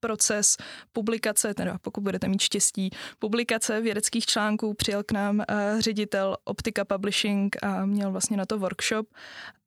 proces 0.00 0.56
publikace, 0.92 1.54
teda 1.54 1.78
pokud 1.82 2.00
budete 2.00 2.28
mít 2.28 2.40
štěstí, 2.40 2.90
publikace 3.18 3.80
vědeckých 3.80 4.26
článků 4.26 4.74
přijel 4.74 5.02
k 5.02 5.12
nám 5.12 5.38
uh, 5.38 5.44
ředitel 5.80 6.36
Optika 6.44 6.84
Publishing 6.84 7.56
a 7.62 7.86
měl 7.86 8.12
vlastně 8.12 8.36
na 8.36 8.46
to 8.46 8.58
workshop. 8.58 9.06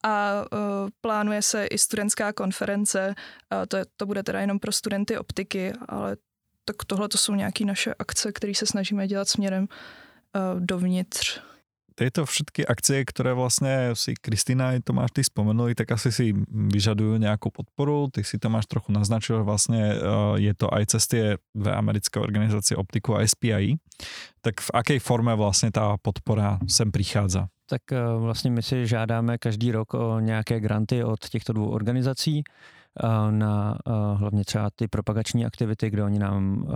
A 0.03 0.45
uh, 0.51 0.59
plánuje 1.01 1.41
se 1.41 1.65
i 1.65 1.77
studentská 1.77 2.33
konference, 2.33 3.15
to, 3.67 3.77
to 3.97 4.05
bude 4.05 4.23
teda 4.23 4.41
jenom 4.41 4.59
pro 4.59 4.71
studenty 4.71 5.17
optiky, 5.17 5.73
ale 5.87 6.17
tak 6.65 6.75
tohle 6.87 7.09
to 7.09 7.17
jsou 7.17 7.35
nějaké 7.35 7.65
naše 7.65 7.93
akce, 7.99 8.31
které 8.31 8.55
se 8.55 8.65
snažíme 8.65 9.07
dělat 9.07 9.29
směrem 9.29 9.63
uh, 9.63 10.59
dovnitř 10.59 11.41
tieto 11.93 12.25
všetky 12.25 12.65
akcie, 12.65 13.05
ktoré 13.05 13.37
vlastne 13.37 13.93
si 13.93 14.17
Kristýna 14.17 14.75
aj 14.75 14.89
Tomáš 14.89 15.13
ty 15.13 15.21
spomenuli, 15.23 15.77
tak 15.77 15.93
asi 15.93 16.09
si 16.09 16.25
vyžadujú 16.49 17.21
nejakú 17.21 17.53
podporu. 17.53 18.09
Ty 18.09 18.25
si 18.25 18.41
Tomáš 18.41 18.65
trochu 18.67 18.91
naznačil, 18.91 19.45
vlastne 19.45 19.95
uh, 19.95 20.35
je 20.35 20.53
to 20.57 20.67
aj 20.69 20.83
cez 20.97 21.03
tie 21.07 21.23
dve 21.53 21.71
americké 21.71 22.19
organizácie 22.19 22.73
Optiku 22.75 23.15
a 23.15 23.23
SPI. 23.23 23.77
Tak 24.41 24.59
v 24.59 24.69
akej 24.73 24.99
forme 24.99 25.37
vlastne 25.37 25.71
tá 25.71 25.95
podpora 26.01 26.59
sem 26.67 26.91
prichádza? 26.91 27.47
Tak 27.65 27.81
uh, 27.91 28.21
vlastně 28.21 28.51
my 28.51 28.61
si 28.61 28.87
žádáme 28.87 29.37
každý 29.37 29.71
rok 29.71 29.93
o 29.93 30.19
nějaké 30.19 30.59
granty 30.59 31.03
od 31.03 31.29
těchto 31.29 31.53
dvou 31.53 31.69
organizací 31.69 32.43
na 33.29 33.77
hlavně 34.15 34.45
třeba 34.45 34.69
ty 34.75 34.87
propagační 34.87 35.45
aktivity, 35.45 35.89
kde 35.89 36.03
oni 36.03 36.19
nám 36.19 36.67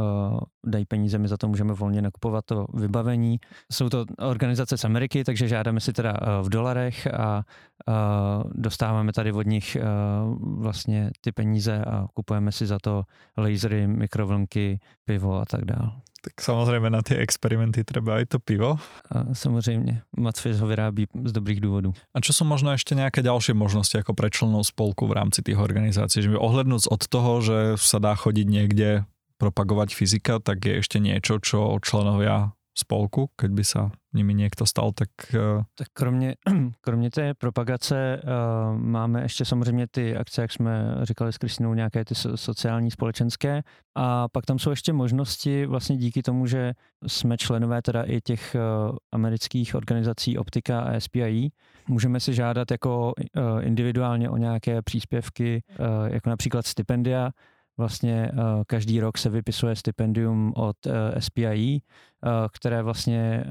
dají 0.65 0.85
peníze, 0.85 1.17
my 1.17 1.27
za 1.27 1.37
to 1.37 1.47
můžeme 1.47 1.73
volně 1.73 2.01
nakupovat 2.01 2.45
to 2.45 2.65
vybavení. 2.73 3.39
Jsou 3.71 3.89
to 3.89 4.05
organizace 4.19 4.77
z 4.77 4.85
Ameriky, 4.85 5.23
takže 5.23 5.47
žádáme 5.47 5.79
si 5.79 5.93
teda 5.93 6.13
v 6.41 6.49
dolarech 6.49 7.07
a 7.07 7.43
dostáváme 8.55 9.13
tady 9.13 9.31
od 9.31 9.47
nich 9.47 9.77
vlastně 10.39 11.11
ty 11.21 11.31
peníze 11.31 11.85
a 11.85 12.07
kupujeme 12.13 12.51
si 12.51 12.65
za 12.65 12.77
to 12.81 13.03
lasery, 13.37 13.87
mikrovlnky, 13.87 14.79
pivo 15.05 15.41
a 15.41 15.45
tak 15.45 15.65
dále. 15.65 15.91
Tak 16.27 16.43
samozřejmě 16.43 16.89
na 16.89 17.01
ty 17.01 17.15
experimenty 17.15 17.83
třeba 17.83 18.19
i 18.19 18.25
to 18.25 18.39
pivo. 18.39 18.75
A 19.11 19.33
samozřejmě, 19.33 20.01
Matfis 20.17 20.59
ho 20.59 20.67
vyrábí 20.67 21.07
z 21.23 21.31
dobrých 21.31 21.61
důvodů. 21.61 21.93
A 22.13 22.19
čo 22.19 22.33
jsou 22.33 22.45
možno 22.45 22.71
ještě 22.71 22.95
nějaké 22.95 23.23
další 23.23 23.53
možnosti 23.53 23.97
jako 23.97 24.13
pre 24.13 24.29
členov 24.29 24.67
spolku 24.67 25.07
v 25.07 25.11
rámci 25.11 25.41
těch 25.41 25.57
organizací? 25.57 26.21
Že 26.21 26.37
ohlednout 26.37 26.81
od 26.91 27.07
toho, 27.07 27.41
že 27.41 27.53
se 27.75 27.99
dá 27.99 28.15
chodit 28.15 28.45
někde 28.45 29.03
propagovať 29.37 29.95
fyzika, 29.95 30.39
tak 30.41 30.65
je 30.65 30.81
ešte 30.81 30.97
niečo, 30.97 31.37
čo 31.37 31.77
členovia 31.77 32.56
spolku, 32.77 33.29
keď 33.35 33.51
by 33.51 33.63
sa 33.63 33.81
nimi 34.13 34.33
někdo 34.33 34.65
stal, 34.65 34.91
tak... 34.91 35.09
Uh... 35.33 35.63
Tak 35.75 35.87
kromě, 35.93 36.35
kromě 36.81 37.11
té 37.11 37.33
propagace 37.33 38.21
uh, 38.23 38.77
máme 38.77 39.21
ještě 39.21 39.45
samozřejmě 39.45 39.87
ty 39.87 40.17
akce, 40.17 40.41
jak 40.41 40.51
jsme 40.51 40.95
říkali 41.01 41.33
s 41.33 41.37
Kristinou, 41.37 41.73
nějaké 41.73 42.05
ty 42.05 42.15
sociální, 42.35 42.91
společenské. 42.91 43.61
A 43.95 44.27
pak 44.27 44.45
tam 44.45 44.59
jsou 44.59 44.69
ještě 44.69 44.93
možnosti 44.93 45.65
vlastně 45.65 45.97
díky 45.97 46.21
tomu, 46.21 46.45
že 46.47 46.73
jsme 47.07 47.37
členové 47.37 47.81
teda 47.81 48.03
i 48.03 48.21
těch 48.21 48.55
uh, 48.55 48.95
amerických 49.11 49.75
organizací 49.75 50.37
Optika 50.37 50.79
a 50.81 50.99
SPI, 50.99 51.51
můžeme 51.87 52.19
si 52.19 52.33
žádat 52.33 52.71
jako 52.71 53.13
uh, 53.17 53.43
individuálně 53.61 54.29
o 54.29 54.37
nějaké 54.37 54.81
příspěvky, 54.81 55.63
jako 56.07 56.29
například 56.29 56.65
stipendia, 56.65 57.31
Vlastně 57.77 58.31
uh, 58.33 58.63
každý 58.67 58.99
rok 58.99 59.17
se 59.17 59.29
vypisuje 59.29 59.75
stipendium 59.75 60.53
od 60.55 60.77
eh, 60.87 61.21
SPIE, 61.21 61.77
uh, 61.77 62.31
které 62.53 62.83
vlastně 62.83 63.45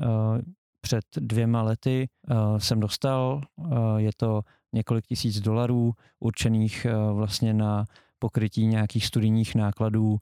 před 0.80 1.04
dvěma 1.16 1.62
lety 1.62 2.08
jsem 2.58 2.80
dostal. 2.80 3.40
Je 3.96 4.10
to 4.16 4.42
několik 4.72 5.06
tisíc 5.06 5.40
dolarů 5.40 5.92
určených 6.20 6.86
vlastně 7.12 7.54
na 7.54 7.84
pokrytí 8.18 8.66
nějakých 8.66 9.06
studijních 9.06 9.54
nákladů, 9.54 10.18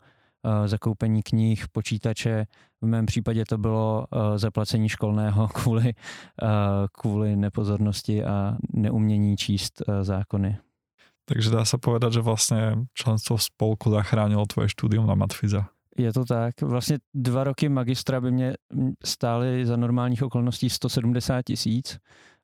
zakoupení 0.67 1.23
knih, 1.23 1.69
počítače. 1.73 2.47
V 2.81 2.87
mém 2.87 3.07
případě 3.07 3.45
to 3.49 3.59
bylo 3.59 4.07
zaplacení 4.37 4.89
školného 4.89 5.49
kvůli, 5.55 5.93
kvůli 6.93 7.37
nepozornosti 7.37 8.25
a 8.25 8.57
neumění 8.73 9.37
číst 9.37 9.83
zákony. 10.03 10.59
Takže 11.25 11.51
dá 11.51 11.65
se 11.65 11.79
povedat, 11.79 12.13
že 12.13 12.21
vlastně 12.21 12.77
členstvo 12.95 13.37
v 13.37 13.43
spolku 13.43 13.91
zachránilo 13.91 14.47
tvoje 14.47 14.69
studium 14.69 15.07
na 15.07 15.15
matfize. 15.15 15.65
Je 15.99 16.13
to 16.13 16.25
tak. 16.25 16.61
Vlastně 16.61 16.99
dva 17.15 17.45
roky 17.45 17.69
magistra 17.69 18.21
by 18.21 18.31
mě 18.33 18.55
stály 19.05 19.67
za 19.67 19.77
normálních 19.77 20.23
okolností 20.23 20.71
170 20.71 21.43
tisíc. 21.43 21.99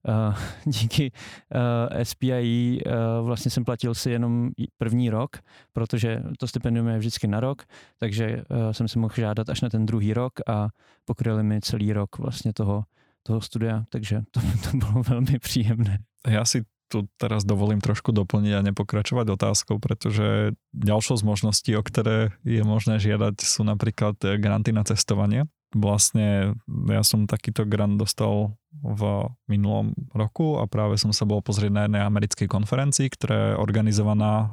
Uh, 0.08 0.34
díky 0.72 1.12
uh, 1.54 2.02
SPI 2.02 2.82
uh, 2.86 3.26
vlastně 3.26 3.50
jsem 3.50 3.64
platil 3.64 3.94
si 3.94 4.10
jenom 4.10 4.50
první 4.78 5.10
rok, 5.10 5.36
protože 5.72 6.22
to 6.38 6.48
stipendium 6.48 6.88
je 6.88 6.98
vždycky 6.98 7.26
na 7.26 7.40
rok, 7.40 7.62
takže 7.98 8.42
uh, 8.50 8.70
jsem 8.70 8.88
si 8.88 8.98
mohl 8.98 9.14
žádat 9.16 9.48
až 9.48 9.60
na 9.60 9.68
ten 9.68 9.86
druhý 9.86 10.14
rok 10.14 10.32
a 10.46 10.68
pokryli 11.04 11.42
mi 11.42 11.60
celý 11.60 11.92
rok 11.92 12.18
vlastně 12.18 12.52
toho, 12.52 12.84
toho 13.22 13.40
studia, 13.40 13.84
takže 13.88 14.22
to, 14.30 14.40
to 14.70 14.76
bylo 14.76 15.02
velmi 15.02 15.38
příjemné. 15.38 15.98
Já 16.26 16.44
si 16.44 16.64
tu 16.90 17.06
teraz 17.14 17.46
dovolím 17.46 17.78
trošku 17.78 18.10
doplniť 18.10 18.52
a 18.58 18.66
nepokračovať 18.66 19.26
otázkou, 19.30 19.78
pretože 19.78 20.58
ďalšou 20.74 21.22
z 21.22 21.24
možností, 21.24 21.70
o 21.78 21.86
ktoré 21.86 22.34
je 22.42 22.66
možné 22.66 22.98
žiadať, 22.98 23.38
sú 23.38 23.62
napríklad 23.62 24.18
granty 24.18 24.74
na 24.74 24.82
cestovanie. 24.82 25.46
Vlastne 25.70 26.58
ja 26.66 27.02
som 27.06 27.30
takýto 27.30 27.62
grant 27.62 27.94
dostal 27.94 28.58
v 28.82 29.30
minulom 29.46 29.94
roku 30.10 30.58
a 30.58 30.66
práve 30.66 30.98
som 30.98 31.14
sa 31.14 31.22
bol 31.22 31.46
pozrieť 31.46 31.70
na 31.70 31.82
jednej 31.86 32.02
americkej 32.02 32.50
konferencii, 32.50 33.06
ktorá 33.06 33.54
je 33.54 33.60
organizovaná 33.62 34.50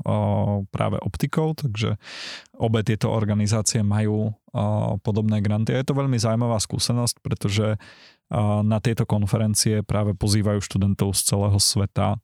práve 0.69 1.01
optikou, 1.01 1.57
takže 1.57 1.97
obe 2.53 2.85
tieto 2.85 3.09
organizácie 3.09 3.81
majú 3.81 4.37
podobné 5.01 5.41
granty. 5.41 5.73
A 5.73 5.81
je 5.81 5.89
to 5.89 5.97
veľmi 5.97 6.21
zaujímavá 6.21 6.61
skúsenosť, 6.61 7.17
pretože 7.25 7.81
na 8.61 8.77
tieto 8.77 9.09
konferencie 9.09 9.81
práve 9.81 10.13
pozývajú 10.13 10.61
študentov 10.61 11.17
z 11.17 11.33
celého 11.33 11.57
sveta 11.57 12.21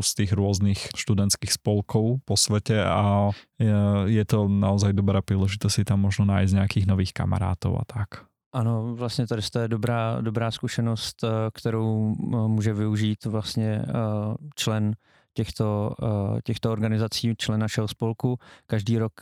z 0.00 0.10
tých 0.14 0.30
rôznych 0.30 0.94
študentských 0.94 1.50
spolkov 1.50 2.22
po 2.22 2.34
svete 2.38 2.78
a 2.78 3.34
je 4.06 4.24
to 4.24 4.46
naozaj 4.46 4.94
dobrá 4.94 5.18
príležitosť 5.26 5.74
si 5.74 5.82
tam 5.82 6.06
možno 6.06 6.22
nájsť 6.30 6.54
nejakých 6.54 6.86
nových 6.86 7.12
kamarátov 7.12 7.82
a 7.82 7.84
tak. 7.84 8.28
Ano, 8.52 8.94
vlastně 8.94 9.26
tady 9.26 9.42
to 9.52 9.58
je 9.58 9.68
dobrá, 9.68 10.20
dobrá 10.20 10.50
zkušenost, 10.50 11.24
eh, 11.24 11.28
kterou 11.54 12.14
eh, 12.14 12.48
může 12.48 12.72
využít 12.72 13.24
vlastně 13.24 13.82
eh, 13.88 13.92
člen 14.54 14.94
těchto, 15.34 15.94
těchto 16.44 16.72
organizací, 16.72 17.34
člen 17.38 17.60
našeho 17.60 17.88
spolku. 17.88 18.38
Každý 18.66 18.98
rok 18.98 19.12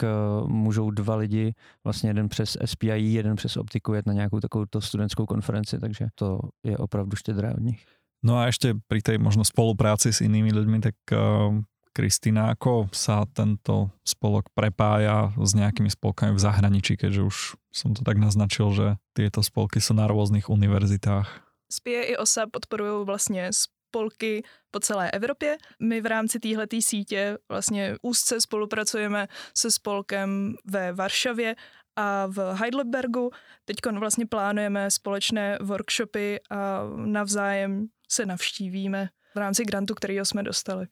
můžou 0.47 0.91
dva 0.91 1.17
lidi, 1.17 1.55
vlastně 1.85 2.11
jeden 2.11 2.29
přes 2.29 2.57
SPI, 2.65 3.13
jeden 3.13 3.37
přes 3.37 3.57
Optiku 3.57 3.95
jet 3.95 4.07
na 4.07 4.13
nějakou 4.13 4.41
takovou 4.41 4.65
studentskou 4.79 5.27
konferenci, 5.27 5.79
takže 5.79 6.07
to 6.15 6.41
je 6.65 6.79
opravdu 6.79 7.17
štědré 7.17 7.55
od 7.55 7.61
nich. 7.61 7.87
No 8.27 8.43
a 8.43 8.51
ešte 8.51 8.75
pri 8.91 8.99
tej 8.99 9.23
možno 9.23 9.47
spolupráci 9.47 10.11
s 10.11 10.19
inými 10.19 10.51
ľuďmi, 10.51 10.79
tak 10.83 10.99
uh, 11.15 11.55
Kristýna, 11.95 12.51
ako 12.53 12.91
sa 12.91 13.23
tento 13.31 13.95
spolok 14.03 14.51
prepája 14.51 15.31
s 15.39 15.55
nejakými 15.55 15.89
spolkami 15.89 16.35
v 16.35 16.43
zahraničí, 16.43 16.99
keďže 16.99 17.23
už 17.23 17.37
som 17.71 17.95
to 17.95 18.03
tak 18.03 18.19
naznačil, 18.19 18.75
že 18.75 18.87
tieto 19.15 19.47
spolky 19.47 19.79
sú 19.79 19.95
na 19.95 20.11
rôznych 20.11 20.51
univerzitách? 20.51 21.47
Spie 21.71 22.03
i 22.03 22.17
OSA 22.17 22.47
podporují 22.47 23.07
vlastně 23.07 23.51
spolky 23.51 24.43
po 24.71 24.81
celé 24.81 25.11
Evropě. 25.11 25.57
My 25.83 26.01
v 26.01 26.07
rámci 26.07 26.39
téhleté 26.39 26.83
sítě 26.83 27.39
vlastně 27.49 27.97
úzce 28.03 28.41
spolupracujeme 28.41 29.29
se 29.57 29.71
spolkem 29.71 30.55
ve 30.65 30.93
Varšavě 30.93 31.57
a 31.97 32.27
v 32.27 32.55
Heidelbergu. 32.61 33.31
Teď 33.65 33.77
vlastně 33.99 34.27
plánujeme 34.27 34.91
společné 34.91 35.59
workshopy 35.63 36.41
a 36.51 36.83
navzájem 36.97 37.89
se 38.09 38.27
navštívíme 38.27 39.09
v 39.35 39.39
rámci 39.39 39.65
grantu, 39.65 39.95
který 39.95 40.17
jsme 40.23 40.43
dostali. 40.43 40.87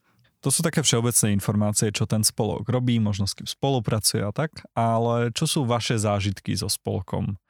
To 0.44 0.52
sú 0.52 0.60
také 0.60 0.84
všeobecné 0.84 1.32
informácie, 1.32 1.88
čo 1.88 2.04
ten 2.04 2.20
spolok 2.20 2.68
robí, 2.68 3.00
možno 3.00 3.24
s 3.24 3.32
kým 3.32 3.48
spolupracuje 3.48 4.20
a 4.20 4.28
tak, 4.28 4.52
ale 4.76 5.32
čo 5.32 5.48
sú 5.48 5.64
vaše 5.64 5.96
zážitky 5.96 6.52
so 6.52 6.68
spolkom? 6.68 7.40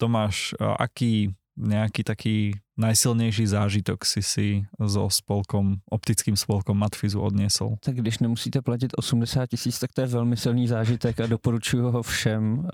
Tomáš, 0.00 0.56
aký 0.56 1.36
nejaký 1.58 2.06
taký 2.06 2.36
najsilnější 2.78 3.46
zážitok 3.46 4.06
si 4.06 4.22
si 4.22 4.48
so 4.80 5.10
spolkom, 5.10 5.82
optickým 5.90 6.40
spolkom 6.40 6.78
Matfizu 6.78 7.20
odniesol? 7.20 7.76
Tak 7.84 8.00
když 8.00 8.18
nemusíte 8.18 8.62
platit 8.62 8.96
80 8.96 9.46
tisíc, 9.46 9.78
tak 9.78 9.92
to 9.92 10.00
je 10.00 10.06
velmi 10.06 10.36
silný 10.36 10.68
zážitek 10.68 11.20
a 11.20 11.26
doporučuji 11.26 11.82
ho 11.82 12.02
všem 12.02 12.68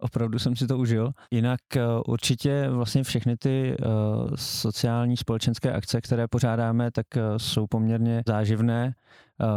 opravdu 0.00 0.38
jsem 0.38 0.56
si 0.56 0.66
to 0.66 0.78
užil. 0.78 1.12
Jinak 1.30 1.60
eh, 1.76 1.82
určitě 2.06 2.68
vlastně 2.70 3.02
všechny 3.02 3.36
ty 3.36 3.76
eh, 3.80 3.86
sociální 4.34 5.16
společenské 5.16 5.72
akce, 5.72 6.00
které 6.00 6.28
pořádáme, 6.28 6.90
tak 6.90 7.06
eh, 7.16 7.22
jsou 7.36 7.66
poměrně 7.66 8.22
záživné. 8.26 8.94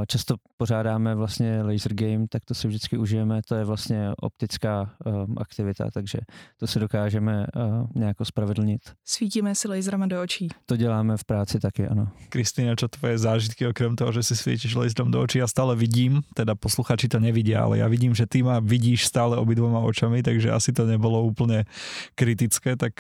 Často 0.07 0.35
pořádáme 0.57 1.15
vlastně 1.15 1.61
laser 1.61 1.93
game, 1.93 2.25
tak 2.29 2.45
to 2.45 2.53
si 2.53 2.67
vždycky 2.67 2.97
užijeme. 2.97 3.41
To 3.47 3.55
je 3.55 3.65
vlastně 3.65 4.11
optická 4.21 4.95
aktivita, 5.37 5.91
takže 5.93 6.19
to 6.57 6.67
si 6.67 6.79
dokážeme 6.79 7.47
nějak 7.95 8.17
spravedlnit. 8.23 8.81
Svítíme 9.05 9.55
si 9.55 9.67
laserama 9.67 10.05
do 10.05 10.21
očí. 10.21 10.47
To 10.65 10.77
děláme 10.77 11.17
v 11.17 11.23
práci 11.23 11.59
taky, 11.59 11.87
ano. 11.87 12.07
Kristýna, 12.29 12.75
čo 12.75 12.87
tvoje 12.87 13.17
zážitky 13.17 13.67
okrem 13.67 13.95
toho, 13.95 14.11
že 14.11 14.23
si 14.23 14.35
svítíš 14.35 14.75
laserom 14.75 15.11
do 15.11 15.21
očí? 15.21 15.37
Já 15.37 15.47
stále 15.47 15.75
vidím, 15.75 16.21
teda 16.35 16.55
posluchači 16.55 17.07
to 17.07 17.19
nevidí, 17.19 17.55
ale 17.55 17.77
já 17.77 17.87
vidím, 17.87 18.15
že 18.15 18.25
ty 18.25 18.43
ma 18.43 18.59
vidíš 18.59 19.05
stále 19.05 19.37
obidvoma 19.37 19.79
očami, 19.79 20.23
takže 20.23 20.51
asi 20.51 20.73
to 20.73 20.85
nebylo 20.85 21.23
úplně 21.23 21.65
kritické, 22.15 22.75
tak 22.75 22.93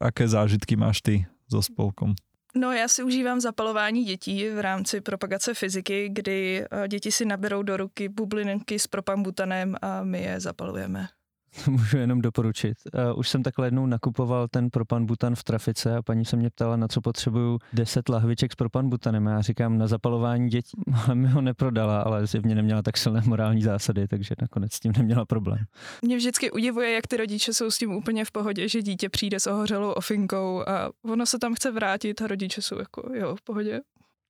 aké 0.00 0.28
zážitky 0.28 0.76
máš 0.76 1.02
ty 1.02 1.26
so 1.48 1.62
spolkom? 1.62 2.14
No 2.56 2.72
já 2.72 2.88
si 2.88 3.02
užívám 3.02 3.40
zapalování 3.40 4.04
dětí 4.04 4.48
v 4.48 4.60
rámci 4.60 5.00
propagace 5.00 5.54
fyziky, 5.54 6.08
kdy 6.08 6.64
eh, 6.70 6.88
děti 6.88 7.12
si 7.12 7.24
naberou 7.24 7.62
do 7.62 7.76
ruky 7.76 8.08
bublinky 8.08 8.78
s 8.78 8.86
propambutanem 8.86 9.76
a 9.82 10.04
my 10.04 10.22
je 10.22 10.40
zapalujeme. 10.40 11.08
Můžu 11.68 11.98
jenom 11.98 12.20
doporučit. 12.20 12.78
Uh, 12.94 13.18
už 13.18 13.28
jsem 13.28 13.42
takhle 13.42 13.66
jednou 13.66 13.86
nakupoval 13.86 14.48
ten 14.48 14.70
propan 14.70 15.06
butan 15.06 15.34
v 15.34 15.44
trafice 15.44 15.96
a 15.96 16.02
paní 16.02 16.24
se 16.24 16.36
mě 16.36 16.50
ptala, 16.50 16.76
na 16.76 16.88
co 16.88 17.00
potřebuju 17.00 17.58
10 17.72 18.08
lahviček 18.08 18.52
s 18.52 18.54
propan 18.54 18.88
butanem. 18.88 19.28
A 19.28 19.30
já 19.30 19.40
říkám 19.40 19.78
na 19.78 19.86
zapalování 19.86 20.48
dětí, 20.48 20.76
ale 21.06 21.14
mi 21.14 21.28
ho 21.28 21.40
neprodala, 21.40 22.00
ale 22.00 22.26
zjevně 22.26 22.54
neměla 22.54 22.82
tak 22.82 22.96
silné 22.96 23.22
morální 23.26 23.62
zásady, 23.62 24.08
takže 24.08 24.34
nakonec 24.40 24.72
s 24.72 24.80
tím 24.80 24.92
neměla 24.96 25.24
problém. 25.24 25.64
Mě 26.02 26.16
vždycky 26.16 26.50
udivuje, 26.50 26.92
jak 26.92 27.06
ty 27.06 27.16
rodiče 27.16 27.54
jsou 27.54 27.70
s 27.70 27.78
tím 27.78 27.92
úplně 27.92 28.24
v 28.24 28.30
pohodě, 28.30 28.68
že 28.68 28.82
dítě 28.82 29.08
přijde 29.08 29.40
s 29.40 29.46
ohořelou 29.46 29.90
ofinkou 29.90 30.68
a 30.68 30.90
ono 31.04 31.26
se 31.26 31.38
tam 31.38 31.54
chce 31.54 31.70
vrátit 31.70 32.22
a 32.22 32.26
rodiče 32.26 32.62
jsou 32.62 32.78
jako 32.78 33.10
jo, 33.14 33.36
v 33.36 33.42
pohodě. 33.42 33.80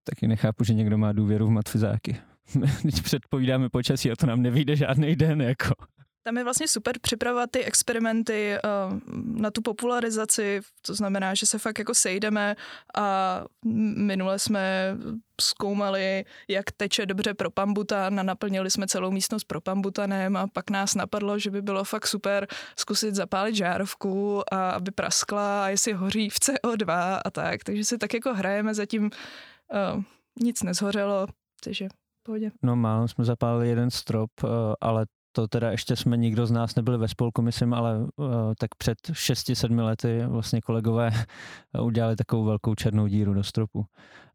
Taky 0.05 0.29
nechápu, 0.29 0.65
že 0.65 0.75
někdo 0.75 0.99
má 0.99 1.13
důvěru 1.13 1.47
v 1.47 1.51
matfizáky. 1.51 2.17
Když 2.83 3.01
předpovídáme 3.01 3.69
počasí 3.69 4.11
a 4.11 4.17
to 4.17 4.27
nám 4.27 4.43
nevyjde 4.43 4.77
žádný 4.77 5.17
den, 5.17 5.43
jako. 5.43 5.75
Tam 6.27 6.37
je 6.37 6.45
vlastně 6.45 6.69
super 6.69 6.99
připravovat 7.01 7.51
ty 7.51 7.65
experimenty 7.65 8.57
uh, 8.65 8.99
na 9.41 9.51
tu 9.51 9.63
popularizaci, 9.63 10.61
to 10.87 10.95
znamená, 10.95 11.35
že 11.35 11.47
se 11.47 11.59
fakt 11.59 11.79
jako 11.79 11.95
sejdeme 11.95 12.57
a 12.97 13.41
minule 13.97 14.39
jsme 14.39 14.97
zkoumali, 15.41 16.25
jak 16.49 16.73
teče 16.73 17.07
dobře 17.07 17.35
propambutan 17.35 18.21
a 18.21 18.23
naplnili 18.23 18.71
jsme 18.71 18.87
celou 18.87 19.11
místnost 19.11 19.45
propambutanem 19.45 20.37
a 20.37 20.47
pak 20.47 20.71
nás 20.71 20.95
napadlo, 20.95 21.39
že 21.39 21.51
by 21.51 21.63
bylo 21.63 21.85
fakt 21.85 22.07
super 22.07 22.47
zkusit 22.79 23.15
zapálit 23.15 23.55
žárovku 23.55 24.43
a 24.55 24.71
aby 24.71 24.91
praskla 24.91 25.65
a 25.65 25.69
jestli 25.69 25.93
hoří 25.93 26.31
v 26.31 26.37
CO2 26.37 27.21
a 27.25 27.31
tak. 27.31 27.65
Takže 27.65 27.85
si 27.85 27.99
tak 27.99 28.15
jako 28.15 28.35
hrajeme, 28.35 28.75
zatím 28.75 29.05
uh, 29.05 30.03
nic 30.41 30.63
nezhořelo, 30.63 31.27
takže 31.65 31.89
pohodě. 32.23 32.51
No 32.63 32.77
málo 32.77 33.09
jsme 33.09 33.25
zapálili 33.25 33.69
jeden 33.69 33.91
strop, 33.91 34.31
uh, 34.43 34.51
ale 34.81 35.07
to 35.37 35.49
teda 35.49 35.71
ještě 35.71 35.97
jsme 35.97 36.17
nikdo 36.17 36.47
z 36.47 36.51
nás 36.51 36.75
nebyli 36.75 36.99
ve 36.99 37.09
spolku, 37.09 37.43
myslím, 37.43 37.75
ale 37.75 37.99
uh, 37.99 38.07
tak 38.59 38.75
před 38.75 38.99
6-7 38.99 39.85
lety 39.85 40.23
vlastně 40.27 40.61
kolegové 40.61 41.11
udělali 41.81 42.17
takovou 42.17 42.45
velkou 42.45 42.75
černou 42.75 43.07
díru 43.07 43.35
do 43.35 43.45
stropu. 43.45 43.85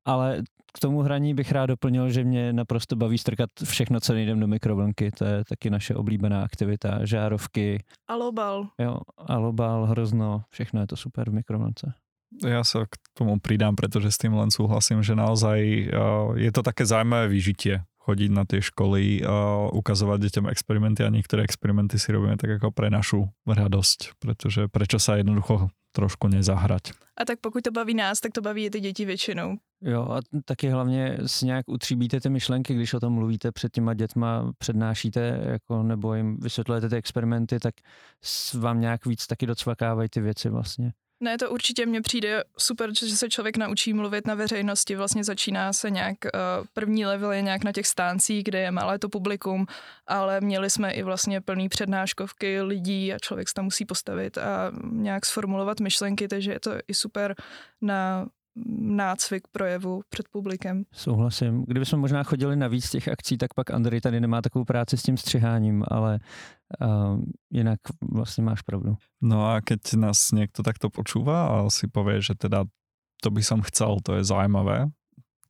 Ale 0.05 0.41
k 0.73 0.79
tomu 0.79 1.01
hraní 1.01 1.33
bych 1.33 1.51
rád 1.51 1.65
doplnil, 1.65 2.09
že 2.09 2.23
mě 2.23 2.53
naprosto 2.53 2.95
baví 2.95 3.17
strkat 3.17 3.49
všechno, 3.63 3.99
co 3.99 4.13
nejdem 4.13 4.39
do 4.39 4.47
mikrovlnky. 4.47 5.11
To 5.11 5.25
je 5.25 5.43
taky 5.45 5.69
naše 5.69 5.95
oblíbená 5.95 6.43
aktivita. 6.43 7.05
Žárovky. 7.05 7.83
Alobal. 8.07 8.67
Jo, 8.79 8.99
alobal, 9.17 9.85
hrozno, 9.85 10.41
všechno 10.49 10.81
je 10.81 10.87
to 10.87 10.95
super 10.95 11.29
v 11.29 11.33
mikrovlnce. 11.33 11.93
Ja 12.45 12.61
sa 12.61 12.85
k 12.85 12.93
tomu 13.17 13.41
pridám, 13.41 13.73
pretože 13.73 14.13
s 14.13 14.21
tým 14.21 14.37
len 14.37 14.53
súhlasím, 14.53 15.01
že 15.01 15.17
naozaj 15.17 15.59
uh, 15.89 16.37
je 16.37 16.53
to 16.53 16.61
také 16.61 16.85
zaujímavé 16.85 17.25
vyžitie 17.25 17.88
chodiť 18.09 18.29
na 18.33 18.43
tie 18.49 18.57
školy 18.65 19.21
a 19.21 19.69
ukazovať 19.69 20.17
deťom 20.25 20.45
experimenty 20.49 21.05
a 21.05 21.13
niektoré 21.13 21.45
experimenty 21.45 22.01
si 22.01 22.09
robíme 22.09 22.41
tak 22.41 22.57
ako 22.57 22.73
pre 22.73 22.89
našu 22.89 23.29
radosť, 23.45 24.17
pretože 24.17 24.65
prečo 24.73 24.97
sa 24.97 25.21
jednoducho 25.21 25.69
trošku 25.93 26.29
nezahrať. 26.29 26.93
A 27.17 27.25
tak 27.25 27.39
pokud 27.41 27.63
to 27.63 27.71
baví 27.71 27.93
nás, 27.93 28.19
tak 28.19 28.31
to 28.31 28.41
baví 28.41 28.65
i 28.65 28.69
ty 28.69 28.79
děti 28.79 29.05
většinou. 29.05 29.57
Jo 29.81 30.01
a 30.01 30.19
taky 30.45 30.69
hlavně 30.69 31.17
si 31.25 31.45
nějak 31.45 31.65
utříbíte 31.69 32.19
ty 32.19 32.29
myšlenky, 32.29 32.75
když 32.75 32.93
o 32.93 32.99
tom 32.99 33.13
mluvíte 33.13 33.51
před 33.51 33.71
těma 33.71 33.93
dětma, 33.93 34.51
přednášíte 34.57 35.41
jako, 35.45 35.83
nebo 35.83 36.15
jim 36.15 36.37
vysvětlujete 36.39 36.89
ty 36.89 36.95
experimenty, 36.95 37.59
tak 37.59 37.75
vám 38.53 38.81
nějak 38.81 39.05
víc 39.05 39.27
taky 39.27 39.45
docvakávají 39.45 40.09
ty 40.09 40.21
věci 40.21 40.49
vlastně. 40.49 40.91
Ne, 41.21 41.38
to 41.38 41.51
určitě 41.51 41.85
mně 41.85 42.01
přijde 42.01 42.43
super, 42.57 42.89
že 42.93 43.17
se 43.17 43.29
člověk 43.29 43.57
naučí 43.57 43.93
mluvit 43.93 44.27
na 44.27 44.35
veřejnosti. 44.35 44.95
Vlastně 44.95 45.23
začíná 45.23 45.73
se 45.73 45.89
nějak, 45.89 46.17
uh, 46.25 46.65
první 46.73 47.05
level 47.05 47.31
je 47.31 47.41
nějak 47.41 47.63
na 47.63 47.71
těch 47.71 47.88
stáncích, 47.88 48.43
kde 48.43 48.59
je 48.59 48.71
malé 48.71 48.99
to 48.99 49.09
publikum, 49.09 49.65
ale 50.07 50.41
měli 50.41 50.69
jsme 50.69 50.91
i 50.91 51.03
vlastně 51.03 51.41
plný 51.41 51.69
přednáškovky 51.69 52.61
lidí 52.61 53.13
a 53.13 53.19
člověk 53.19 53.47
se 53.49 53.53
tam 53.53 53.65
musí 53.65 53.85
postavit 53.85 54.38
a 54.38 54.71
nějak 54.91 55.25
sformulovat 55.25 55.79
myšlenky, 55.79 56.27
takže 56.27 56.51
je 56.51 56.59
to 56.59 56.71
i 56.88 56.93
super 56.93 57.35
na 57.81 58.25
nácvik 58.79 59.47
projevu 59.51 60.01
před 60.09 60.27
publikem. 60.27 60.83
Souhlasím. 60.91 61.65
Kdybychom 61.67 61.99
možná 61.99 62.23
chodili 62.23 62.55
na 62.55 62.67
víc 62.67 62.89
těch 62.89 63.07
akcí, 63.07 63.38
tak 63.38 63.53
pak 63.53 63.71
Andrej 63.71 64.01
tady 64.01 64.19
nemá 64.19 64.41
takovou 64.41 64.65
práci 64.65 64.97
s 64.97 65.03
tím 65.03 65.17
střiháním, 65.17 65.83
ale 65.88 66.19
uh, 66.81 67.21
jinak 67.51 67.79
vlastně 68.01 68.43
máš 68.43 68.61
pravdu. 68.61 68.97
No 69.21 69.49
a 69.49 69.61
keď 69.61 69.93
nás 69.93 70.31
někdo 70.31 70.63
takto 70.63 70.89
počúva 70.89 71.47
a 71.47 71.69
si 71.69 71.88
povie, 71.88 72.21
že 72.21 72.35
teda 72.35 72.65
to 73.21 73.31
by 73.31 73.43
som 73.43 73.61
chcel, 73.61 73.97
to 74.03 74.15
je 74.15 74.23
zajímavé, 74.23 74.88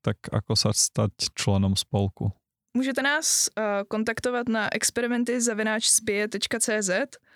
tak 0.01 0.17
ako 0.31 0.55
sa 0.55 0.71
stať 0.73 1.11
členom 1.35 1.75
spolku? 1.75 2.31
Můžete 2.77 3.01
nás 3.01 3.49
uh, 3.57 3.63
kontaktovat 3.87 4.49
na 4.49 4.73
experimenty 4.73 5.39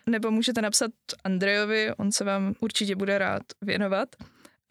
nebo 0.08 0.32
můžete 0.32 0.62
napsat 0.62 0.92
Andrejovi, 1.24 1.94
on 1.98 2.12
se 2.12 2.24
vám 2.24 2.54
určitě 2.60 2.96
bude 2.96 3.18
rád 3.18 3.44
věnovat 3.62 4.10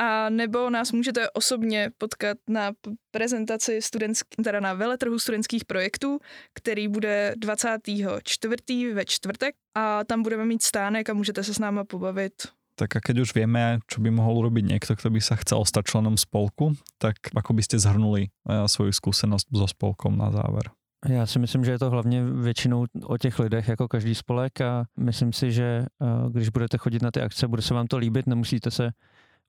a 0.02 0.28
nebo 0.28 0.70
nás 0.70 0.92
můžete 0.92 1.30
osobně 1.30 1.90
potkat 1.98 2.38
na 2.48 2.72
prezentaci 3.10 3.82
studentský, 3.82 4.42
teda 4.42 4.60
na 4.60 4.74
veletrhu 4.74 5.18
studentských 5.18 5.64
projektů, 5.64 6.18
který 6.54 6.88
bude 6.88 7.34
24. 7.36 8.94
ve 8.94 9.04
čtvrtek 9.04 9.54
a 9.74 10.04
tam 10.04 10.22
budeme 10.22 10.44
mít 10.44 10.62
stánek 10.62 11.10
a 11.10 11.14
můžete 11.14 11.44
se 11.44 11.54
s 11.54 11.58
náma 11.58 11.84
pobavit 11.84 12.32
tak 12.72 12.96
a 12.96 13.00
keď 13.04 13.28
už 13.28 13.36
vieme, 13.36 13.84
čo 13.84 14.00
by 14.00 14.08
mohol 14.10 14.42
urobiť 14.42 14.64
niekto, 14.64 14.96
kto 14.96 15.12
by 15.12 15.20
sa 15.20 15.36
chcel 15.36 15.60
stať 15.68 15.92
členom 15.92 16.16
spolku, 16.16 16.72
tak 16.96 17.20
ako 17.36 17.52
by 17.52 17.62
ste 17.62 17.76
zhrnuli 17.76 18.32
eh, 18.32 18.64
svoju 18.64 18.96
skúsenosť 18.96 19.52
so 19.52 19.68
spolkom 19.68 20.16
na 20.16 20.32
záver? 20.32 20.72
Já 21.08 21.26
si 21.26 21.38
myslím, 21.38 21.64
že 21.64 21.70
je 21.70 21.78
to 21.78 21.90
hlavně 21.90 22.24
většinou 22.24 22.86
o 23.04 23.18
těch 23.18 23.38
lidech, 23.38 23.68
jako 23.68 23.88
každý 23.88 24.14
spolek 24.14 24.60
a 24.60 24.84
myslím 24.98 25.32
si, 25.32 25.52
že 25.52 25.86
eh, 26.02 26.06
když 26.30 26.48
budete 26.48 26.78
chodit 26.78 27.02
na 27.02 27.10
ty 27.10 27.20
akce, 27.20 27.48
bude 27.48 27.62
se 27.62 27.74
vám 27.74 27.86
to 27.86 27.98
líbit, 27.98 28.26
nemusíte 28.26 28.70
se 28.70 28.90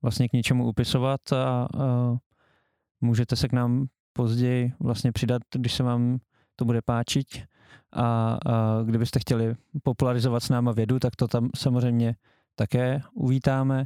vlastně 0.04 0.30
k 0.30 0.34
něčemu 0.34 0.68
upisovat 0.68 1.34
a, 1.34 1.36
a 1.38 1.68
můžete 3.02 3.36
se 3.36 3.48
k 3.48 3.54
nám 3.54 3.86
později 4.14 4.74
vlastně 4.80 5.12
přidat, 5.12 5.42
když 5.56 5.74
se 5.74 5.84
vám 5.84 6.20
to 6.56 6.66
bude 6.66 6.82
páčit 6.82 7.28
a, 7.92 8.38
a 8.46 8.84
kdybyste 8.84 9.20
chtěli 9.20 9.56
popularizovat 9.84 10.44
s 10.44 10.50
náma 10.50 10.72
vědu, 10.72 11.00
tak 11.00 11.16
to 11.16 11.28
tam 11.28 11.50
samozřejmě 11.56 12.16
také 12.56 13.02
uvítáme. 13.14 13.86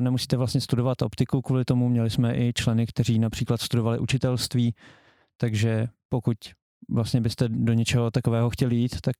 Nemusíte 0.00 0.36
vlastně 0.36 0.60
studovat 0.60 1.02
optiku, 1.02 1.42
kvůli 1.42 1.64
tomu 1.64 1.88
měli 1.88 2.10
jsme 2.10 2.36
i 2.36 2.52
členy, 2.52 2.86
kteří 2.86 3.18
například 3.18 3.60
studovali 3.60 3.98
učitelství, 3.98 4.74
takže 5.36 5.88
pokud 6.08 6.36
vlastně 6.90 7.20
byste 7.20 7.48
do 7.48 7.72
něčeho 7.72 8.10
takového 8.10 8.50
chtěli 8.50 8.76
jít, 8.76 9.00
tak 9.00 9.16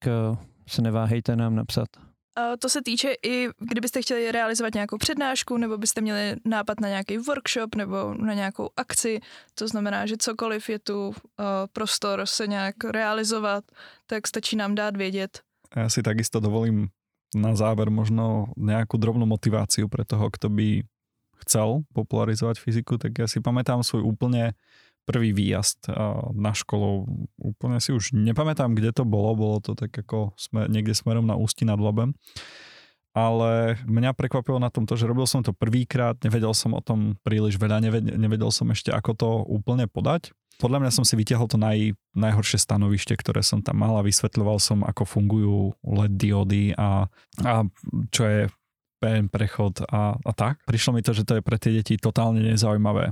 se 0.69 0.83
neváhejte 0.83 1.37
nám 1.37 1.55
napsat. 1.55 1.89
To 2.59 2.69
se 2.69 2.83
týče 2.83 3.13
i, 3.23 3.49
kdybyste 3.59 4.03
chtěli 4.03 4.33
realizovat 4.33 4.75
nějakou 4.75 4.99
přednášku, 4.99 5.57
nebo 5.57 5.79
byste 5.79 6.01
měli 6.01 6.37
nápad 6.45 6.81
na 6.81 6.89
nějaký 6.89 7.19
workshop 7.19 7.75
nebo 7.75 8.15
na 8.15 8.35
nějakou 8.35 8.71
akci, 8.77 9.21
to 9.55 9.69
znamená, 9.69 10.07
že 10.07 10.17
cokoliv 10.17 10.69
je 10.69 10.79
tu 10.79 11.09
uh, 11.09 11.15
prostor 11.73 12.27
se 12.27 12.47
nějak 12.47 12.85
realizovat, 12.85 13.65
tak 14.07 14.27
stačí 14.27 14.57
nám 14.57 14.75
dát 14.75 14.97
vědět. 14.97 15.41
Já 15.77 15.89
si 15.89 16.03
takisto 16.03 16.41
dovolím 16.41 16.89
na 17.37 17.55
záver 17.55 17.91
možno 17.91 18.47
nějakou 18.57 18.97
drobnou 18.97 19.27
motiváciu 19.27 19.89
pre 19.89 20.05
toho, 20.05 20.31
kto 20.31 20.49
by 20.49 20.83
chcel 21.37 21.81
popularizovat 21.93 22.59
fyziku, 22.59 22.99
tak 22.99 23.19
ja 23.19 23.27
si 23.27 23.41
pamätám 23.41 23.83
svoj 23.83 24.03
úplne 24.07 24.55
prvý 25.05 25.35
výjazd 25.35 25.91
na 26.35 26.53
školu. 26.55 27.07
Úplne 27.39 27.79
si 27.83 27.91
už 27.91 28.15
nepamätám, 28.15 28.75
kde 28.75 28.95
to 28.95 29.03
bolo, 29.03 29.35
bolo 29.35 29.59
to 29.59 29.75
tak 29.75 29.91
ako 29.91 30.35
sme, 30.39 30.71
niekde 30.71 30.95
smerom 30.95 31.27
na 31.27 31.35
Ústi 31.35 31.67
nad 31.67 31.79
Labem. 31.79 32.15
Ale 33.13 33.77
mňa 33.85 34.17
prekvapilo 34.17 34.57
na 34.57 34.73
tom 34.73 34.89
to, 34.89 34.97
že 34.97 35.05
robil 35.05 35.29
som 35.29 35.45
to 35.45 35.53
prvýkrát, 35.53 36.17
nevedel 36.25 36.57
som 36.57 36.73
o 36.73 36.81
tom 36.81 37.21
príliš 37.21 37.61
veľa, 37.61 37.85
nevedel, 37.85 38.17
nevedel 38.17 38.49
som 38.49 38.73
ešte, 38.73 38.89
ako 38.89 39.11
to 39.13 39.29
úplne 39.53 39.85
podať. 39.85 40.33
Podľa 40.57 40.81
mňa 40.81 40.93
som 40.97 41.05
si 41.05 41.13
vytiahol 41.17 41.45
to 41.45 41.61
naj, 41.61 41.93
najhoršie 42.17 42.57
stanovište, 42.57 43.13
ktoré 43.21 43.45
som 43.45 43.61
tam 43.61 43.85
mal 43.85 44.01
a 44.01 44.07
vysvetľoval 44.07 44.57
som, 44.63 44.81
ako 44.81 45.05
fungujú 45.05 45.77
LED 45.85 46.15
diody 46.17 46.65
a, 46.73 47.05
a 47.45 47.53
čo 48.09 48.23
je 48.25 48.41
PN 49.03 49.27
prechod 49.27 49.83
a, 49.91 50.15
a 50.17 50.33
tak. 50.33 50.63
Prišlo 50.65 50.95
mi 50.95 51.03
to, 51.03 51.11
že 51.11 51.27
to 51.27 51.37
je 51.37 51.43
pre 51.43 51.59
tie 51.59 51.75
deti 51.75 51.99
totálne 51.99 52.39
nezaujímavé. 52.39 53.11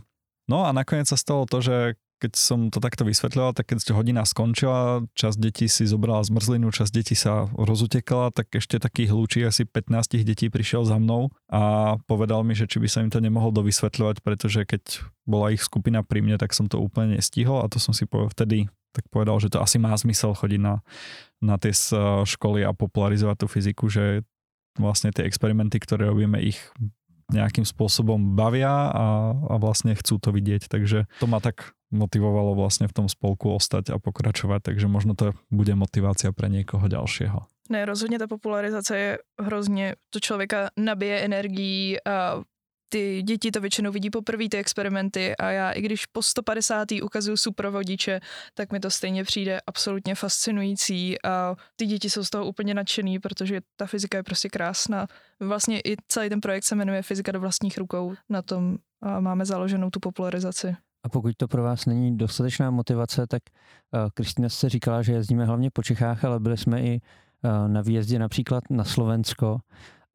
No 0.50 0.66
a 0.66 0.74
nakoniec 0.74 1.06
sa 1.06 1.14
stalo 1.14 1.46
to, 1.46 1.62
že 1.62 1.76
keď 2.20 2.32
som 2.36 2.68
to 2.68 2.84
takto 2.84 3.08
vysvetľoval, 3.08 3.56
tak 3.56 3.72
keď 3.72 3.96
hodina 3.96 4.28
skončila, 4.28 5.08
časť 5.16 5.38
detí 5.40 5.66
si 5.72 5.88
zobrala 5.88 6.20
zmrzlinu, 6.20 6.68
časť 6.68 6.92
detí 6.92 7.16
sa 7.16 7.48
rozutekala, 7.56 8.28
tak 8.28 8.52
ešte 8.52 8.76
taký 8.76 9.08
hlučí 9.08 9.40
asi 9.40 9.64
15 9.64 10.20
detí 10.20 10.52
prišiel 10.52 10.84
za 10.84 11.00
mnou 11.00 11.32
a 11.48 11.96
povedal 12.04 12.44
mi, 12.44 12.52
že 12.52 12.68
či 12.68 12.76
by 12.76 12.88
sa 12.92 13.00
im 13.00 13.08
to 13.08 13.24
nemohol 13.24 13.56
dovysvetľovať, 13.56 14.20
pretože 14.20 14.68
keď 14.68 15.00
bola 15.24 15.56
ich 15.56 15.64
skupina 15.64 16.04
pri 16.04 16.20
mne, 16.20 16.36
tak 16.36 16.52
som 16.52 16.68
to 16.68 16.76
úplne 16.76 17.16
nestihol 17.16 17.64
a 17.64 17.70
to 17.72 17.80
som 17.80 17.96
si 17.96 18.04
vtedy 18.04 18.68
tak 18.90 19.06
povedal, 19.08 19.38
že 19.38 19.54
to 19.54 19.62
asi 19.62 19.78
má 19.78 19.94
zmysel 19.94 20.34
chodiť 20.34 20.60
na, 20.60 20.82
na 21.38 21.56
tie 21.56 21.70
školy 22.26 22.66
a 22.66 22.74
popularizovať 22.74 23.36
tú 23.38 23.46
fyziku, 23.46 23.86
že 23.86 24.26
vlastne 24.76 25.14
tie 25.14 25.24
experimenty, 25.24 25.78
ktoré 25.78 26.10
robíme, 26.10 26.42
ich 26.42 26.58
nejakým 27.33 27.64
spôsobom 27.64 28.37
bavia 28.37 28.90
a, 28.90 29.33
a 29.35 29.55
vlastne 29.59 29.95
chcú 29.95 30.19
to 30.19 30.31
vidieť. 30.35 30.66
Takže 30.66 31.07
to 31.19 31.27
ma 31.27 31.40
tak 31.40 31.75
motivovalo 31.90 32.55
vlastne 32.55 32.87
v 32.87 32.95
tom 32.95 33.07
spolku 33.11 33.51
ostať 33.51 33.90
a 33.90 33.97
pokračovať, 33.99 34.62
takže 34.62 34.87
možno 34.87 35.19
to 35.19 35.35
bude 35.51 35.75
motivácia 35.75 36.31
pre 36.31 36.47
niekoho 36.47 36.87
ďalšieho. 36.87 37.47
Ne, 37.71 37.85
rozhodně 37.85 38.19
ta 38.19 38.27
popularizace 38.27 38.99
je 38.99 39.19
hrozně, 39.40 39.95
to 40.11 40.21
člověka 40.21 40.71
nabije 40.77 41.21
energií 41.21 41.97
a 42.07 42.43
ty 42.92 43.22
děti 43.22 43.50
to 43.50 43.61
většinou 43.61 43.92
vidí 43.92 44.11
poprvé 44.11 44.48
ty 44.48 44.59
experimenty 44.59 45.37
a 45.37 45.50
já 45.50 45.70
i 45.70 45.83
když 45.83 46.07
po 46.07 46.22
150. 46.22 46.88
ukazuju 47.03 47.37
suprovodiče, 47.37 48.20
tak 48.55 48.72
mi 48.72 48.81
to 48.81 48.90
stejně 48.90 49.24
přijde 49.24 49.61
absolutně 49.66 50.14
fascinující 50.14 51.22
a 51.22 51.57
ty 51.76 51.87
děti 51.87 52.11
jsou 52.11 52.24
z 52.24 52.31
toho 52.31 52.46
úplně 52.46 52.74
nadšený, 52.74 53.18
protože 53.18 53.61
ta 53.76 53.87
fyzika 53.87 54.18
je 54.18 54.22
prostě 54.22 54.48
krásná. 54.48 55.07
Vlastně 55.40 55.81
i 55.81 55.96
celý 56.09 56.29
ten 56.29 56.40
projekt 56.40 56.64
se 56.64 56.74
jmenuje 56.74 57.03
Fyzika 57.03 57.33
do 57.33 57.40
vlastních 57.40 57.79
rukou. 57.79 58.14
Na 58.29 58.42
tom 58.42 58.76
máme 59.20 59.44
založenou 59.44 59.90
tu 59.90 60.00
popularizaci. 60.00 60.76
A 61.05 61.09
pokud 61.09 61.37
to 61.37 61.48
pro 61.48 61.62
vás 61.62 61.87
není 61.87 62.18
dostatečná 62.18 62.70
motivace, 62.70 63.26
tak 63.26 63.42
uh, 63.92 64.00
Kristýna 64.14 64.48
se 64.48 64.68
říkala, 64.68 65.03
že 65.03 65.12
jezdíme 65.12 65.44
hlavně 65.44 65.70
po 65.70 65.83
Čechách, 65.83 66.24
ale 66.24 66.40
byli 66.40 66.57
jsme 66.57 66.83
i 66.83 67.00
na 67.66 67.81
výjezdě 67.81 68.18
například 68.18 68.64
na 68.70 68.85
Slovensko 68.85 69.59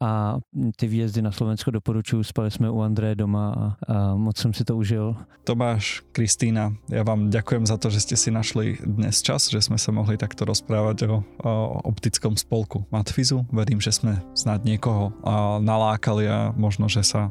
a 0.02 0.38
ty 0.76 0.88
výjezdy 0.88 1.22
na 1.22 1.32
Slovensko 1.32 1.72
doporučuji. 1.72 2.24
Spali 2.24 2.52
jsme 2.52 2.70
u 2.70 2.82
Andreje 2.82 3.16
doma 3.16 3.54
a, 3.54 3.94
a 3.94 4.16
moc 4.16 4.38
jsem 4.38 4.54
si 4.54 4.64
to 4.64 4.78
užil. 4.78 5.16
Tomáš, 5.44 6.04
Kristýna, 6.12 6.74
ja 6.90 7.06
vám 7.06 7.30
ďakujem 7.30 7.70
za 7.70 7.78
to, 7.78 7.94
že 7.94 8.04
ste 8.04 8.16
si 8.18 8.30
našli 8.34 8.82
dnes 8.82 9.22
čas, 9.22 9.48
že 9.48 9.62
sme 9.62 9.78
sa 9.78 9.94
mohli 9.94 10.18
takto 10.18 10.44
rozprávať 10.44 11.06
o, 11.06 11.24
o 11.46 11.54
optickom 11.86 12.36
spolku 12.36 12.84
Matfizu. 12.92 13.46
Verím, 13.54 13.80
že 13.80 13.94
sme 13.94 14.20
snad 14.34 14.66
niekoho 14.66 15.14
nalákali 15.62 16.26
a 16.28 16.52
možno, 16.58 16.90
že 16.90 17.06
sa 17.06 17.30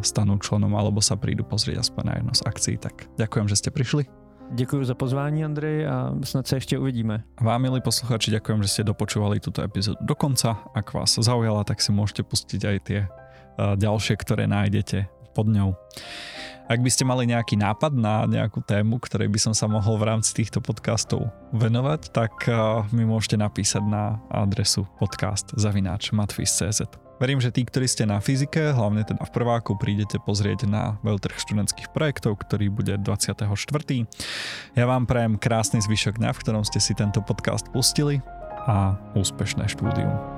stanú 0.00 0.38
členom 0.38 0.72
alebo 0.78 1.02
sa 1.02 1.18
prídu 1.18 1.44
pozrieť 1.44 1.84
aspoň 1.84 2.02
na 2.06 2.14
jedno 2.22 2.32
z 2.32 2.42
akcií. 2.46 2.76
Tak 2.78 2.94
ďakujem, 3.18 3.46
že 3.50 3.58
ste 3.58 3.70
prišli. 3.74 4.25
Děkuji 4.50 4.84
za 4.84 4.94
pozvání, 4.94 5.44
Andrej, 5.44 5.86
a 5.86 6.14
snad 6.24 6.46
se 6.46 6.56
ještě 6.56 6.78
uvidíme. 6.78 7.22
Vám, 7.40 7.62
milí 7.62 7.80
posluchači, 7.80 8.30
ďakujem, 8.30 8.62
že 8.62 8.68
ste 8.68 8.82
dopočúvali 8.84 9.40
túto 9.40 9.60
epizódu 9.62 9.98
do 10.00 10.14
konca. 10.14 10.56
Ak 10.74 10.94
vás 10.94 11.18
zaujala, 11.18 11.64
tak 11.64 11.82
si 11.82 11.92
môžete 11.92 12.22
pustiť 12.22 12.60
aj 12.64 12.78
tie 12.86 13.00
ďalšie, 13.58 14.16
ktoré 14.16 14.46
nájdete 14.46 15.06
pod 15.34 15.50
ňou. 15.50 15.74
Ak 16.66 16.82
by 16.82 16.90
ste 16.90 17.04
mali 17.04 17.26
nejaký 17.26 17.58
nápad 17.58 17.92
na 17.94 18.26
nejakú 18.26 18.62
tému, 18.64 18.98
ktorej 18.98 19.28
by 19.28 19.38
som 19.38 19.54
sa 19.54 19.68
mohol 19.68 19.98
v 19.98 20.08
rámci 20.14 20.34
týchto 20.34 20.62
podcastov 20.62 21.28
venovať, 21.52 22.10
tak 22.10 22.32
mi 22.90 23.04
môžete 23.04 23.36
napísať 23.36 23.82
na 23.84 24.18
adresu 24.30 24.86
podcast 24.98 25.52
zavináč. 25.58 26.10
Verím, 27.16 27.40
že 27.40 27.48
tí, 27.48 27.64
ktorí 27.64 27.88
ste 27.88 28.04
na 28.04 28.20
fyzike, 28.20 28.76
hlavne 28.76 29.00
teda 29.00 29.24
v 29.24 29.32
prváku, 29.32 29.80
prídete 29.80 30.20
pozrieť 30.20 30.68
na 30.68 31.00
veľtrh 31.00 31.40
študentských 31.40 31.88
projektov, 31.88 32.36
ktorý 32.44 32.68
bude 32.68 33.00
24. 33.00 33.48
Ja 34.76 34.84
vám 34.84 35.08
prajem 35.08 35.40
krásny 35.40 35.80
zvyšok 35.80 36.20
dňa, 36.20 36.30
v 36.36 36.40
ktorom 36.44 36.64
ste 36.68 36.76
si 36.76 36.92
tento 36.92 37.24
podcast 37.24 37.64
pustili 37.72 38.20
a 38.68 39.00
úspešné 39.16 39.64
štúdium. 39.64 40.35